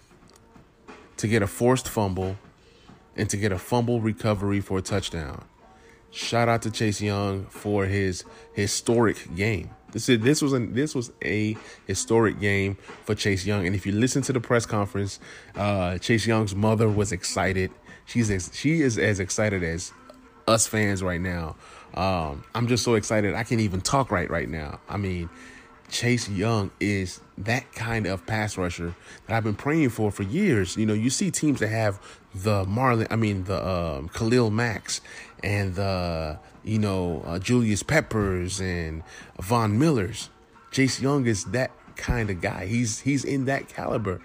to 1.17 1.27
get 1.27 1.43
a 1.43 1.49
forced 1.49 1.89
fumble, 1.89 2.37
and 3.17 3.29
to 3.31 3.37
get 3.37 3.53
a 3.53 3.59
fumble 3.59 4.01
recovery 4.01 4.61
for 4.61 4.79
a 4.79 4.83
touchdown. 4.83 5.45
Shout 6.11 6.49
out 6.49 6.63
to 6.63 6.71
Chase 6.71 7.01
Young 7.01 7.47
for 7.47 7.87
his 7.87 8.25
historic 8.53 9.35
game. 9.35 9.71
This 9.93 10.09
is, 10.09 10.21
this 10.21 10.43
was 10.43 10.53
a 10.55 10.59
this 10.59 10.95
was 10.95 11.13
a 11.23 11.57
historic 11.87 12.41
game 12.41 12.77
for 13.05 13.15
Chase 13.15 13.47
Young. 13.47 13.67
And 13.67 13.75
if 13.75 13.87
you 13.87 13.93
listen 13.93 14.23
to 14.23 14.33
the 14.33 14.41
press 14.41 14.67
conference, 14.67 15.21
uh, 15.55 15.99
Chase 15.99 16.27
Young's 16.27 16.55
mother 16.55 16.89
was 16.89 17.13
excited. 17.13 17.71
She's 18.07 18.31
as, 18.31 18.51
she 18.53 18.81
is 18.81 18.99
as 18.99 19.21
excited 19.21 19.63
as 19.63 19.93
us 20.47 20.67
fans 20.67 21.03
right 21.03 21.21
now. 21.21 21.57
Um, 21.95 22.45
I'm 22.55 22.69
just 22.69 22.85
so 22.85 22.95
excited 22.95 23.35
I 23.35 23.45
can't 23.45 23.61
even 23.61 23.81
talk 23.81 24.11
right 24.11 24.31
right 24.31 24.49
now. 24.49 24.81
I 24.89 24.97
mean, 24.97 25.29
Chase 25.93 26.29
Young 26.31 26.71
is 26.81 27.21
that 27.37 27.71
kind 27.75 28.07
of 28.07 28.27
pass 28.27 28.57
rusher 28.57 28.95
that 29.27 29.37
I've 29.37 29.45
been 29.45 29.55
praying 29.55 29.91
for 29.91 30.11
for 30.11 30.23
years. 30.23 30.77
You 30.77 30.87
know, 30.87 30.95
you 30.95 31.11
see 31.11 31.31
teams 31.31 31.61
that 31.61 31.69
have 31.69 32.01
the 32.35 32.65
Marlin, 32.65 33.07
I 33.11 33.17
mean 33.17 33.45
the 33.45 33.65
um, 33.65 34.09
Khalil 34.09 34.51
Mack 34.51 34.91
and 35.45 35.75
the 35.75 36.39
you 36.65 36.79
know 36.79 37.23
uh, 37.27 37.39
Julius 37.39 37.83
Peppers 37.83 38.61
and 38.61 39.03
Von 39.39 39.79
Millers. 39.79 40.31
Chase 40.71 40.99
Young 41.01 41.27
is 41.27 41.45
that 41.47 41.71
kind 41.97 42.31
of 42.31 42.41
guy. 42.41 42.65
He's 42.67 43.01
he's 43.01 43.25
in 43.25 43.45
that 43.45 43.69
caliber. 43.69 44.23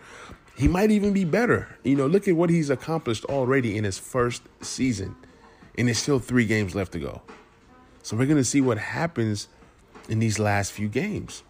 He 0.56 0.70
might 0.70 0.90
even 0.90 1.12
be 1.12 1.26
better. 1.26 1.78
You 1.84 1.98
know, 1.98 2.08
look 2.08 2.30
at 2.30 2.36
what 2.36 2.50
he's 2.50 2.70
accomplished 2.70 3.26
already 3.26 3.78
in 3.78 3.84
his 3.84 4.00
first 4.00 4.42
season, 4.62 5.18
and 5.78 5.90
there's 5.90 6.00
still 6.00 6.20
three 6.20 6.46
games 6.46 6.74
left 6.76 6.94
to 6.94 7.00
go. 7.00 7.22
So 8.04 8.16
we're 8.16 8.26
gonna 8.26 8.46
see 8.46 8.62
what 8.62 8.78
happens 8.78 9.50
in 10.08 10.20
these 10.20 10.40
last 10.40 10.72
few 10.72 10.88
games. 10.88 11.44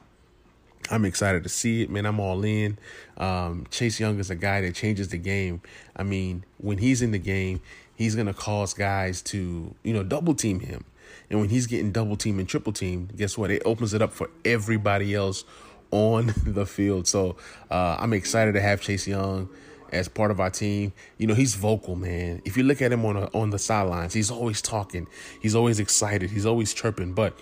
I'm 0.89 1.05
excited 1.05 1.43
to 1.43 1.49
see 1.49 1.81
it, 1.83 1.89
man. 1.89 2.05
I'm 2.05 2.19
all 2.19 2.43
in. 2.43 2.77
Um, 3.17 3.67
Chase 3.71 3.99
Young 3.99 4.19
is 4.19 4.29
a 4.29 4.35
guy 4.35 4.61
that 4.61 4.75
changes 4.75 5.09
the 5.09 5.17
game. 5.17 5.61
I 5.95 6.03
mean, 6.03 6.45
when 6.57 6.77
he's 6.77 7.01
in 7.01 7.11
the 7.11 7.19
game, 7.19 7.61
he's 7.95 8.15
gonna 8.15 8.33
cause 8.33 8.73
guys 8.73 9.21
to, 9.23 9.75
you 9.83 9.93
know, 9.93 10.03
double 10.03 10.33
team 10.33 10.59
him. 10.59 10.85
And 11.29 11.39
when 11.39 11.49
he's 11.49 11.67
getting 11.67 11.91
double 11.91 12.15
team 12.15 12.39
and 12.39 12.47
triple 12.47 12.73
team, 12.73 13.09
guess 13.15 13.37
what? 13.37 13.51
It 13.51 13.61
opens 13.65 13.93
it 13.93 14.01
up 14.01 14.13
for 14.13 14.29
everybody 14.45 15.13
else 15.13 15.43
on 15.91 16.33
the 16.45 16.65
field. 16.65 17.07
So 17.07 17.35
uh, 17.69 17.97
I'm 17.99 18.13
excited 18.13 18.53
to 18.53 18.61
have 18.61 18.81
Chase 18.81 19.07
Young 19.07 19.49
as 19.91 20.07
part 20.07 20.31
of 20.31 20.39
our 20.39 20.49
team. 20.49 20.93
You 21.17 21.27
know, 21.27 21.33
he's 21.33 21.55
vocal, 21.55 21.95
man. 21.95 22.41
If 22.45 22.57
you 22.57 22.63
look 22.63 22.81
at 22.81 22.91
him 22.91 23.05
on 23.05 23.17
a, 23.17 23.25
on 23.33 23.49
the 23.49 23.59
sidelines, 23.59 24.13
he's 24.13 24.31
always 24.31 24.61
talking. 24.61 25.07
He's 25.41 25.55
always 25.55 25.79
excited. 25.79 26.29
He's 26.29 26.45
always 26.45 26.73
chirping, 26.73 27.13
but 27.13 27.37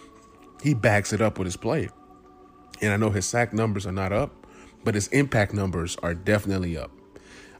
he 0.61 0.73
backs 0.73 1.13
it 1.13 1.21
up 1.21 1.37
with 1.37 1.45
his 1.45 1.57
play. 1.57 1.89
And 2.81 2.91
I 2.91 2.97
know 2.97 3.09
his 3.09 3.25
sack 3.25 3.53
numbers 3.53 3.85
are 3.85 3.91
not 3.91 4.11
up, 4.11 4.45
but 4.83 4.95
his 4.95 5.07
impact 5.09 5.53
numbers 5.53 5.97
are 6.03 6.13
definitely 6.13 6.77
up. 6.77 6.91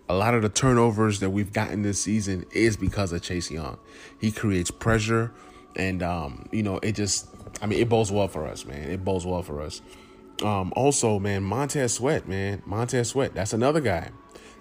A 0.07 0.15
lot 0.15 0.35
of 0.35 0.43
the 0.43 0.49
turnovers 0.49 1.19
that 1.21 1.31
we've 1.31 1.51
gotten 1.51 1.81
this 1.81 1.99
season 2.01 2.45
is 2.51 2.77
because 2.77 3.11
of 3.11 3.21
Chase 3.23 3.49
Young. 3.49 3.79
He 4.19 4.31
creates 4.31 4.69
pressure, 4.69 5.33
and 5.75 6.03
um, 6.03 6.47
you 6.51 6.61
know, 6.61 6.77
it 6.77 6.93
just, 6.93 7.27
I 7.61 7.65
mean, 7.65 7.79
it 7.79 7.89
bodes 7.89 8.11
well 8.11 8.27
for 8.27 8.45
us, 8.45 8.65
man. 8.65 8.89
It 8.89 9.03
bodes 9.03 9.25
well 9.25 9.41
for 9.41 9.61
us. 9.61 9.81
Um, 10.43 10.73
also, 10.75 11.17
man, 11.17 11.43
Montez 11.43 11.93
Sweat, 11.93 12.27
man, 12.27 12.61
Montez 12.65 13.09
Sweat. 13.09 13.33
That's 13.33 13.53
another 13.53 13.81
guy. 13.81 14.11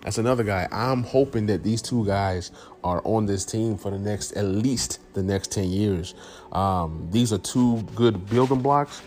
That's 0.04 0.18
another 0.18 0.44
guy. 0.44 0.68
I'm 0.70 1.02
hoping 1.02 1.46
that 1.46 1.62
these 1.62 1.80
two 1.80 2.04
guys 2.04 2.50
are 2.84 3.00
on 3.04 3.24
this 3.24 3.44
team 3.44 3.78
for 3.78 3.90
the 3.90 3.98
next, 3.98 4.32
at 4.32 4.44
least 4.44 5.00
the 5.14 5.22
next 5.22 5.50
10 5.52 5.70
years. 5.70 6.14
Um, 6.52 7.08
these 7.10 7.32
are 7.32 7.38
two 7.38 7.82
good 7.94 8.28
building 8.28 8.60
blocks 8.60 9.00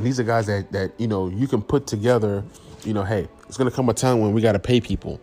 and 0.00 0.06
these 0.06 0.18
are 0.18 0.22
guys 0.22 0.46
that 0.46 0.72
that 0.72 0.92
you 0.98 1.06
know 1.06 1.28
you 1.28 1.46
can 1.46 1.60
put 1.60 1.86
together. 1.86 2.42
You 2.84 2.94
know, 2.94 3.04
hey, 3.04 3.28
it's 3.46 3.58
gonna 3.58 3.70
come 3.70 3.90
a 3.90 3.92
time 3.92 4.20
when 4.20 4.32
we 4.32 4.40
got 4.40 4.52
to 4.52 4.58
pay 4.58 4.80
people. 4.80 5.20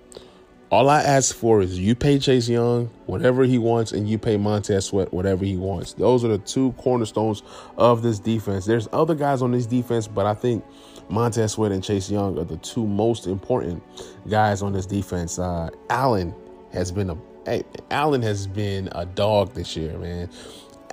All 0.70 0.88
I 0.88 1.02
ask 1.02 1.34
for 1.34 1.62
is 1.62 1.80
you 1.80 1.96
pay 1.96 2.20
Chase 2.20 2.48
Young 2.48 2.86
whatever 3.08 3.44
he 3.44 3.58
wants, 3.58 3.92
and 3.92 4.08
you 4.08 4.20
pay 4.20 4.38
Montez 4.38 4.86
Sweat 4.86 5.12
whatever 5.12 5.46
he 5.46 5.58
wants. 5.58 5.94
Those 5.94 6.24
are 6.24 6.28
the 6.28 6.38
two 6.38 6.74
cornerstones 6.74 7.42
of 7.76 8.04
this 8.04 8.20
defense. 8.20 8.68
There's 8.68 8.88
other 8.94 9.16
guys 9.16 9.42
on 9.42 9.52
this 9.52 9.66
defense, 9.66 10.08
but 10.08 10.28
I 10.28 10.36
think 10.36 10.64
Montez 11.10 11.54
Sweat 11.54 11.72
and 11.72 11.84
Chase 11.84 12.12
Young 12.12 12.38
are 12.38 12.44
the 12.44 12.58
two 12.58 12.86
most 12.86 13.26
important 13.26 13.82
guys 14.30 14.62
on 14.62 14.74
this 14.74 14.86
defense. 14.86 15.40
Uh, 15.40 15.72
Allen 15.90 16.36
has 16.72 16.92
been 16.92 17.10
a 17.10 17.18
hey, 17.46 17.64
Allen 17.90 18.22
has 18.22 18.46
been 18.46 18.90
a 18.92 19.08
dog 19.08 19.56
this 19.56 19.76
year, 19.76 19.98
man. 19.98 20.30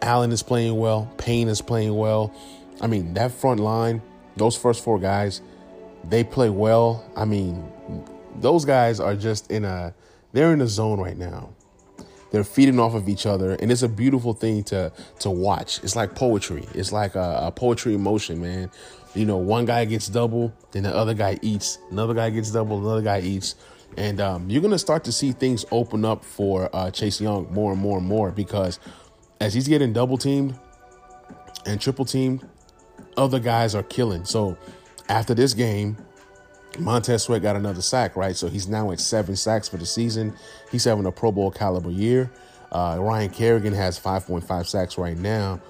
Allen 0.01 0.33
is 0.33 0.43
playing 0.43 0.79
well. 0.79 1.13
Payne 1.19 1.49
is 1.49 1.61
playing 1.61 1.95
well. 1.95 2.35
I 2.81 2.87
mean, 2.87 3.15
that 3.15 3.33
front 3.33 3.61
line, 3.61 4.03
those 4.37 4.57
first 4.57 4.83
four 4.83 4.99
guys, 4.99 5.41
they 6.09 6.25
play 6.25 6.51
well. 6.51 7.05
I 7.17 7.25
mean, 7.25 7.65
those 8.41 8.65
guys 8.65 9.01
are 9.01 9.15
just 9.15 9.51
in 9.51 9.65
a 9.65 9.95
they're 10.33 10.53
in 10.53 10.61
a 10.61 10.67
zone 10.67 11.01
right 11.01 11.17
now. 11.17 11.51
They're 12.33 12.43
feeding 12.45 12.81
off 12.81 12.95
of 12.95 13.09
each 13.09 13.27
other, 13.27 13.53
and 13.55 13.71
it's 13.71 13.83
a 13.83 13.89
beautiful 13.89 14.35
thing 14.35 14.65
to 14.65 14.93
to 15.21 15.31
watch. 15.31 15.83
It's 15.85 15.95
like 15.95 16.15
poetry. 16.15 16.67
It's 16.75 16.93
like 16.93 17.15
a, 17.15 17.39
a 17.43 17.53
poetry 17.53 17.95
emotion, 17.95 18.41
man. 18.41 18.71
You 19.15 19.25
know, 19.25 19.37
one 19.37 19.65
guy 19.65 19.85
gets 19.85 20.09
double, 20.09 20.53
then 20.73 20.83
the 20.83 20.95
other 20.95 21.15
guy 21.15 21.39
eats. 21.43 21.79
Another 21.93 22.15
guy 22.15 22.31
gets 22.31 22.51
double, 22.51 22.79
another 22.79 23.03
guy 23.03 23.21
eats. 23.21 23.55
And 23.97 24.21
um, 24.21 24.51
you're 24.51 24.63
gonna 24.63 24.79
start 24.79 25.05
to 25.05 25.13
see 25.13 25.31
things 25.31 25.65
open 25.71 26.05
up 26.05 26.25
for 26.25 26.69
uh, 26.73 26.91
Chase 26.91 27.21
Young 27.21 27.53
more 27.53 27.73
and 27.73 27.81
more 27.81 27.99
and 27.99 28.07
more 28.07 28.33
because 28.33 28.81
as 29.41 29.55
he's 29.55 29.69
getting 29.69 29.93
double 29.93 30.19
teamed 30.19 30.59
and 31.65 31.81
triple 31.81 32.05
teamed, 32.05 32.45
other 33.17 33.39
guys 33.39 33.75
are 33.75 33.83
killing. 33.83 34.25
So 34.25 34.57
after 35.09 35.35
this 35.35 35.55
game, 35.55 35.97
Montez 36.79 37.25
Sweat 37.25 37.43
got 37.43 37.57
another 37.57 37.83
sack, 37.83 38.17
right? 38.17 38.37
So 38.37 38.49
he's 38.49 38.69
now 38.69 38.91
at 38.91 39.01
seven 39.01 39.37
sacks 39.37 39.69
for 39.69 39.77
the 39.77 39.87
season. 39.87 40.35
He's 40.71 40.85
having 40.85 41.07
a 41.07 41.13
Pro 41.13 41.31
Bowl 41.33 41.51
caliber 41.51 41.91
year. 41.91 42.31
Uh, 42.73 42.99
Ryan 43.01 43.31
Kerrigan 43.31 43.73
has 43.73 43.99
5.5 43.99 44.67
sacks 44.67 44.99
right 44.99 45.17
now, 45.17 45.61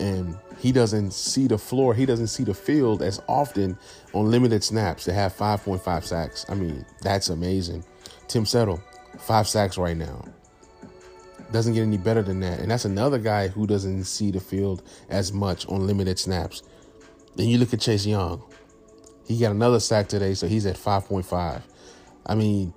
and 0.00 0.36
he 0.58 0.72
doesn't 0.72 1.12
see 1.12 1.46
the 1.46 1.58
floor. 1.58 1.94
He 1.94 2.04
doesn't 2.04 2.26
see 2.26 2.42
the 2.42 2.54
field 2.54 3.00
as 3.00 3.22
often 3.28 3.78
on 4.12 4.30
limited 4.30 4.64
snaps 4.64 5.04
to 5.04 5.12
have 5.12 5.36
5.5 5.36 6.04
sacks. 6.04 6.44
I 6.48 6.54
mean, 6.54 6.84
that's 7.00 7.28
amazing. 7.28 7.84
Tim 8.26 8.44
Settle, 8.44 8.82
five 9.18 9.46
sacks 9.46 9.78
right 9.78 9.96
now. 9.96 10.24
Doesn't 11.52 11.74
get 11.74 11.82
any 11.82 11.96
better 11.96 12.22
than 12.22 12.40
that. 12.40 12.58
And 12.58 12.70
that's 12.70 12.84
another 12.84 13.18
guy 13.18 13.48
who 13.48 13.66
doesn't 13.66 14.04
see 14.04 14.30
the 14.30 14.40
field 14.40 14.82
as 15.08 15.32
much 15.32 15.66
on 15.68 15.86
limited 15.86 16.18
snaps. 16.18 16.62
Then 17.38 17.48
you 17.48 17.56
look 17.56 17.72
at 17.72 17.80
Chase 17.80 18.04
Young. 18.04 18.42
He 19.26 19.38
got 19.38 19.52
another 19.52 19.78
sack 19.78 20.08
today, 20.08 20.34
so 20.34 20.48
he's 20.48 20.66
at 20.66 20.76
5.5. 20.76 21.62
I 22.26 22.34
mean, 22.34 22.74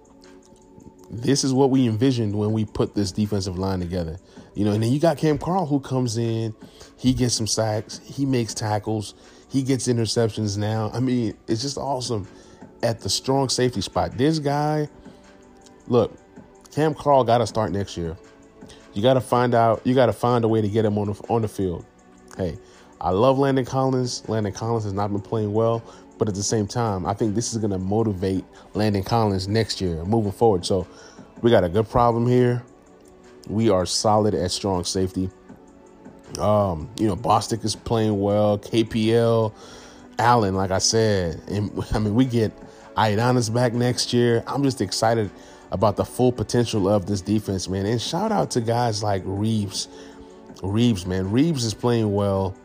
this 1.10 1.44
is 1.44 1.52
what 1.52 1.72
we 1.72 1.88
envisioned 1.88 2.36
when 2.36 2.54
we 2.54 2.66
put 2.66 2.94
this 2.94 3.12
defensive 3.12 3.58
line 3.58 3.80
together. 3.80 4.20
You 4.54 4.66
know, 4.66 4.72
and 4.72 4.84
then 4.84 4.92
you 4.92 5.00
got 5.00 5.18
Kam 5.18 5.40
Curl 5.40 5.66
who 5.66 5.80
comes 5.80 6.16
in, 6.18 6.54
he 6.96 7.12
gets 7.14 7.34
some 7.34 7.48
sacks, 7.48 8.00
he 8.06 8.24
makes 8.24 8.54
tackles, 8.54 9.16
he 9.50 9.64
gets 9.64 9.88
interceptions 9.88 10.60
now. 10.60 10.92
I 10.94 11.00
mean, 11.00 11.36
it's 11.48 11.64
just 11.64 11.80
awesome 11.80 12.28
at 12.84 13.00
the 13.00 13.10
strong 13.10 13.50
safety 13.50 13.82
spot. 13.82 14.16
This 14.16 14.38
guy, 14.38 14.90
look, 15.88 16.16
Kam 16.72 16.94
Curl 16.94 17.24
got 17.24 17.40
to 17.40 17.48
start 17.48 17.72
next 17.72 17.98
year. 17.98 18.16
You 18.94 19.02
got 19.02 19.16
to 19.16 19.22
find 19.22 19.56
out, 19.56 19.82
you 19.86 19.96
got 19.96 20.06
to 20.06 20.14
find 20.14 20.46
a 20.46 20.48
way 20.48 20.62
to 20.62 20.70
get 20.70 20.86
him 20.86 21.00
on 21.00 21.08
the 21.08 21.14
on 21.30 21.42
the 21.42 21.48
field. 21.48 21.84
Hey, 22.38 22.60
I 23.02 23.10
love 23.10 23.40
Landon 23.40 23.66
Collins. 23.66 24.28
Landon 24.30 24.54
Collins 24.54 24.84
has 24.84 24.94
not 24.94 25.12
been 25.12 25.22
playing 25.22 25.54
well, 25.54 25.84
but 26.20 26.30
at 26.30 26.36
the 26.36 26.44
same 26.44 26.68
time, 26.68 27.08
I 27.08 27.16
think 27.16 27.34
this 27.34 27.52
is 27.52 27.58
going 27.58 27.72
to 27.72 27.80
motivate 27.80 28.46
Landon 28.76 29.04
Collins 29.04 29.48
next 29.48 29.82
year 29.82 30.06
moving 30.06 30.32
forward. 30.32 30.68
So 30.68 30.86
we 31.42 31.50
got 31.50 31.64
a 31.64 31.70
good 31.70 31.90
problem 31.90 32.28
here. 32.28 32.64
We 33.48 33.72
are 33.72 33.88
solid 33.88 34.36
at 34.36 34.52
strong 34.52 34.84
safety. 34.84 35.32
Um, 36.38 36.92
you 36.98 37.08
know, 37.08 37.16
Bostic 37.16 37.66
is 37.66 37.76
playing 37.76 38.22
well. 38.22 38.60
KPL, 38.60 39.52
Allen, 40.20 40.54
like 40.54 40.70
I 40.70 40.78
said, 40.78 41.42
and 41.48 41.72
I 41.94 41.98
mean, 42.00 42.14
we 42.14 42.26
get 42.26 42.52
Ioannidis 42.96 43.52
back 43.52 43.74
next 43.74 44.14
year. 44.14 44.44
I'm 44.46 44.62
just 44.62 44.80
excited 44.80 45.32
about 45.72 45.96
the 45.96 46.06
full 46.06 46.32
potential 46.32 46.88
of 46.88 47.08
this 47.08 47.22
defense, 47.22 47.68
man. 47.68 47.88
And 47.88 48.00
shout 48.00 48.32
out 48.32 48.52
to 48.52 48.62
guys 48.62 49.02
like 49.02 49.24
Reeves. 49.26 49.88
Reeves, 50.62 51.08
man. 51.08 51.32
Reeves 51.32 51.66
is 51.66 51.74
playing 51.74 52.14
well 52.14 52.56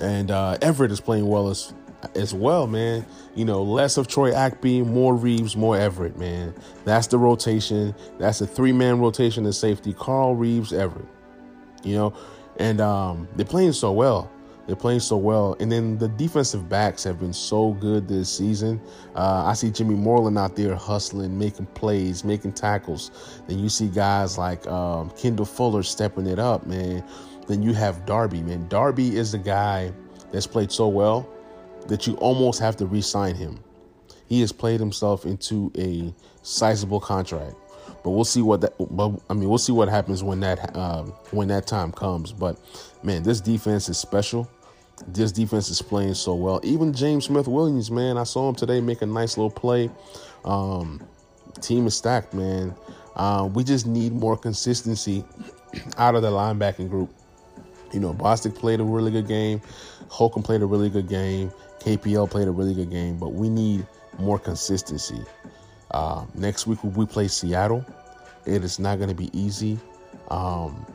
and 0.00 0.30
uh, 0.30 0.58
Everett 0.62 0.90
is 0.90 1.00
playing 1.00 1.26
well 1.26 1.48
as 1.48 1.74
as 2.14 2.34
well, 2.34 2.66
man. 2.66 3.06
You 3.34 3.44
know, 3.44 3.62
less 3.62 3.96
of 3.96 4.08
Troy 4.08 4.32
Apke, 4.32 4.84
more 4.86 5.14
Reeves, 5.14 5.56
more 5.56 5.76
Everett, 5.76 6.18
man. 6.18 6.54
That's 6.84 7.06
the 7.06 7.18
rotation. 7.18 7.94
That's 8.18 8.40
a 8.40 8.46
three 8.46 8.72
man 8.72 9.00
rotation 9.00 9.46
in 9.46 9.52
safety. 9.52 9.94
Curl 9.98 10.34
Reeves, 10.34 10.72
Everett. 10.72 11.06
You 11.82 11.94
know, 11.96 12.14
and 12.58 12.80
um, 12.80 13.28
they're 13.36 13.46
playing 13.46 13.72
so 13.72 13.92
well. 13.92 14.30
They're 14.66 14.76
playing 14.76 15.00
so 15.00 15.16
well, 15.16 15.56
and 15.58 15.72
then 15.72 15.98
the 15.98 16.06
defensive 16.06 16.68
backs 16.68 17.02
have 17.02 17.18
been 17.18 17.32
so 17.32 17.72
good 17.72 18.06
this 18.06 18.30
season. 18.30 18.80
Uh, 19.16 19.42
I 19.44 19.54
see 19.54 19.72
Jimmy 19.72 19.96
Moreland 19.96 20.38
out 20.38 20.54
there 20.54 20.76
hustling, 20.76 21.36
making 21.36 21.66
plays, 21.66 22.22
making 22.22 22.52
tackles. 22.52 23.42
Then 23.48 23.58
you 23.58 23.68
see 23.68 23.88
guys 23.88 24.38
like 24.38 24.64
um, 24.68 25.10
Kendall 25.18 25.46
Fuller 25.46 25.82
stepping 25.82 26.28
it 26.28 26.38
up, 26.38 26.64
man. 26.64 27.02
Then 27.46 27.62
you 27.62 27.72
have 27.74 28.06
Darby, 28.06 28.42
man. 28.42 28.68
Darby 28.68 29.16
is 29.16 29.32
the 29.32 29.38
guy 29.38 29.92
that's 30.32 30.46
played 30.46 30.72
so 30.72 30.88
well 30.88 31.28
that 31.88 32.06
you 32.06 32.14
almost 32.14 32.60
have 32.60 32.76
to 32.76 32.86
re-sign 32.86 33.34
him. 33.34 33.58
He 34.26 34.40
has 34.40 34.52
played 34.52 34.80
himself 34.80 35.26
into 35.26 35.70
a 35.76 36.14
sizable 36.42 37.00
contract, 37.00 37.54
but 38.02 38.10
we'll 38.10 38.24
see 38.24 38.40
what 38.40 38.62
that. 38.62 38.74
But 38.78 39.20
I 39.28 39.34
mean, 39.34 39.48
we'll 39.48 39.58
see 39.58 39.72
what 39.72 39.88
happens 39.88 40.22
when 40.22 40.40
that 40.40 40.74
um, 40.74 41.08
when 41.32 41.48
that 41.48 41.66
time 41.66 41.92
comes. 41.92 42.32
But 42.32 42.58
man, 43.02 43.22
this 43.22 43.40
defense 43.40 43.88
is 43.88 43.98
special. 43.98 44.50
This 45.06 45.32
defense 45.32 45.68
is 45.68 45.82
playing 45.82 46.14
so 46.14 46.34
well. 46.34 46.60
Even 46.62 46.92
James 46.92 47.26
Smith 47.26 47.48
Williams, 47.48 47.90
man, 47.90 48.16
I 48.16 48.24
saw 48.24 48.48
him 48.48 48.54
today 48.54 48.80
make 48.80 49.02
a 49.02 49.06
nice 49.06 49.36
little 49.36 49.50
play. 49.50 49.90
Um, 50.44 51.06
team 51.60 51.86
is 51.86 51.96
stacked, 51.96 52.32
man. 52.32 52.74
Uh, 53.16 53.50
we 53.52 53.64
just 53.64 53.86
need 53.86 54.12
more 54.12 54.36
consistency 54.36 55.24
out 55.98 56.14
of 56.14 56.22
the 56.22 56.30
linebacking 56.30 56.88
group. 56.88 57.10
You 57.92 58.00
know, 58.00 58.14
Bostic 58.14 58.54
played 58.54 58.80
a 58.80 58.84
really 58.84 59.10
good 59.10 59.28
game. 59.28 59.60
Holcomb 60.08 60.42
played 60.42 60.62
a 60.62 60.66
really 60.66 60.90
good 60.90 61.08
game. 61.08 61.52
KPL 61.80 62.30
played 62.30 62.48
a 62.48 62.50
really 62.50 62.74
good 62.74 62.90
game, 62.90 63.18
but 63.18 63.32
we 63.32 63.48
need 63.48 63.86
more 64.18 64.38
consistency. 64.38 65.20
Uh, 65.90 66.24
next 66.34 66.66
week 66.66 66.82
we 66.82 67.06
play 67.06 67.28
Seattle. 67.28 67.84
It 68.46 68.64
is 68.64 68.78
not 68.78 68.96
going 68.96 69.08
to 69.08 69.14
be 69.14 69.30
easy. 69.38 69.78
Um, 70.30 70.86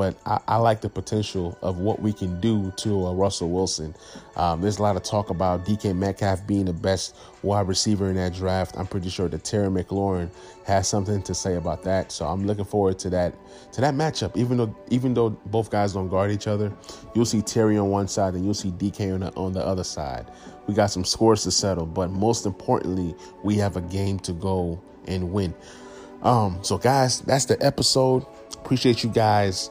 but 0.00 0.18
I, 0.24 0.40
I, 0.48 0.56
like 0.56 0.80
the 0.80 0.88
potential 0.88 1.58
of 1.60 1.76
what 1.76 2.00
we 2.00 2.14
can 2.14 2.40
do 2.40 2.72
to 2.78 3.08
uh, 3.08 3.12
Russell 3.12 3.50
Wilson. 3.50 3.94
Um, 4.34 4.62
there's 4.62 4.78
a 4.78 4.82
lot 4.82 4.96
of 4.96 5.02
talk 5.02 5.28
about 5.28 5.66
DK 5.66 5.94
Metcalf 5.94 6.46
being 6.46 6.64
the 6.64 6.72
best 6.72 7.14
wide 7.42 7.68
receiver 7.68 8.08
in 8.08 8.16
that 8.16 8.32
draft. 8.32 8.78
I'm 8.78 8.86
pretty 8.86 9.10
sure 9.10 9.28
that 9.28 9.44
Terry 9.44 9.68
McLaurin 9.68 10.30
has 10.64 10.88
something 10.88 11.22
to 11.24 11.34
say 11.34 11.56
about 11.56 11.82
that. 11.82 12.12
So 12.12 12.24
I'm 12.24 12.46
looking 12.46 12.64
forward 12.64 12.98
to 13.00 13.10
that 13.10 13.34
to 13.72 13.82
that 13.82 13.92
matchup. 13.92 14.34
Even 14.38 14.56
though 14.56 14.74
even 14.88 15.12
though 15.12 15.28
both 15.28 15.70
guys 15.70 15.92
don't 15.92 16.08
guard 16.08 16.30
each 16.30 16.46
other, 16.46 16.72
you'll 17.14 17.26
see 17.26 17.42
Terry 17.42 17.76
on 17.76 17.90
one 17.90 18.08
side 18.08 18.32
and 18.32 18.42
you'll 18.42 18.54
see 18.54 18.70
DK 18.70 19.12
on 19.12 19.20
the, 19.20 19.34
on 19.34 19.52
the 19.52 19.60
other 19.60 19.84
side. 19.84 20.30
We 20.66 20.72
got 20.72 20.86
some 20.86 21.04
scores 21.04 21.42
to 21.42 21.50
settle, 21.50 21.84
but 21.84 22.10
most 22.10 22.46
importantly, 22.46 23.14
we 23.44 23.56
have 23.56 23.76
a 23.76 23.82
game 23.82 24.18
to 24.20 24.32
go 24.32 24.80
and 25.06 25.30
win. 25.30 25.52
Um, 26.22 26.58
so 26.62 26.78
guys, 26.78 27.20
that's 27.20 27.44
the 27.44 27.62
episode. 27.62 28.24
Appreciate 28.54 29.04
you 29.04 29.10
guys 29.10 29.68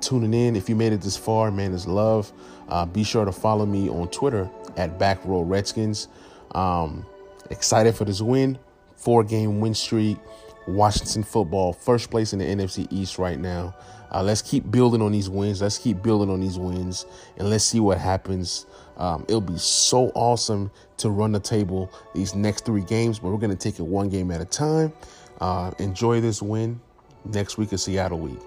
tuning 0.00 0.34
in. 0.34 0.56
If 0.56 0.68
you 0.68 0.76
made 0.76 0.92
it 0.92 1.00
this 1.00 1.16
far, 1.16 1.50
man, 1.50 1.74
it's 1.74 1.86
love. 1.86 2.32
Uh, 2.68 2.86
be 2.86 3.04
sure 3.04 3.24
to 3.24 3.32
follow 3.32 3.66
me 3.66 3.88
on 3.88 4.08
Twitter 4.08 4.48
at 4.76 4.98
Back 4.98 5.24
Row 5.24 5.42
Redskins. 5.42 6.08
Um, 6.54 7.04
excited 7.50 7.94
for 7.94 8.04
this 8.04 8.20
win, 8.20 8.58
four 8.96 9.24
game 9.24 9.60
win 9.60 9.74
streak. 9.74 10.18
Washington 10.66 11.24
football, 11.24 11.72
first 11.72 12.10
place 12.10 12.32
in 12.32 12.38
the 12.38 12.44
NFC 12.44 12.86
East 12.90 13.18
right 13.18 13.38
now. 13.38 13.74
Uh, 14.12 14.22
let's 14.22 14.42
keep 14.42 14.70
building 14.70 15.02
on 15.02 15.10
these 15.10 15.28
wins. 15.28 15.62
Let's 15.62 15.78
keep 15.78 16.02
building 16.02 16.30
on 16.30 16.40
these 16.40 16.58
wins, 16.58 17.06
and 17.36 17.50
let's 17.50 17.64
see 17.64 17.80
what 17.80 17.98
happens. 17.98 18.66
Um, 18.96 19.24
it'll 19.26 19.40
be 19.40 19.58
so 19.58 20.12
awesome 20.14 20.70
to 20.98 21.10
run 21.10 21.32
the 21.32 21.40
table 21.40 21.90
these 22.14 22.34
next 22.34 22.64
three 22.64 22.84
games, 22.84 23.18
but 23.18 23.30
we're 23.30 23.38
going 23.38 23.50
to 23.50 23.56
take 23.56 23.78
it 23.80 23.84
one 23.84 24.08
game 24.08 24.30
at 24.30 24.40
a 24.40 24.44
time. 24.44 24.92
Uh, 25.40 25.72
enjoy 25.78 26.20
this 26.20 26.42
win. 26.42 26.80
Next 27.24 27.56
week 27.56 27.72
is 27.72 27.82
Seattle 27.82 28.18
week. 28.18 28.38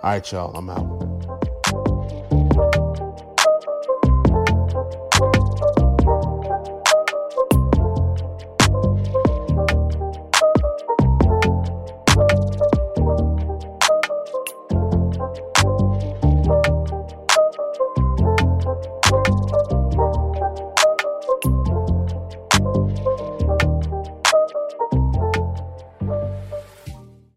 All 0.00 0.10
right, 0.10 0.30
y'all, 0.32 0.56
I'm 0.56 0.70
out. 0.70 1.37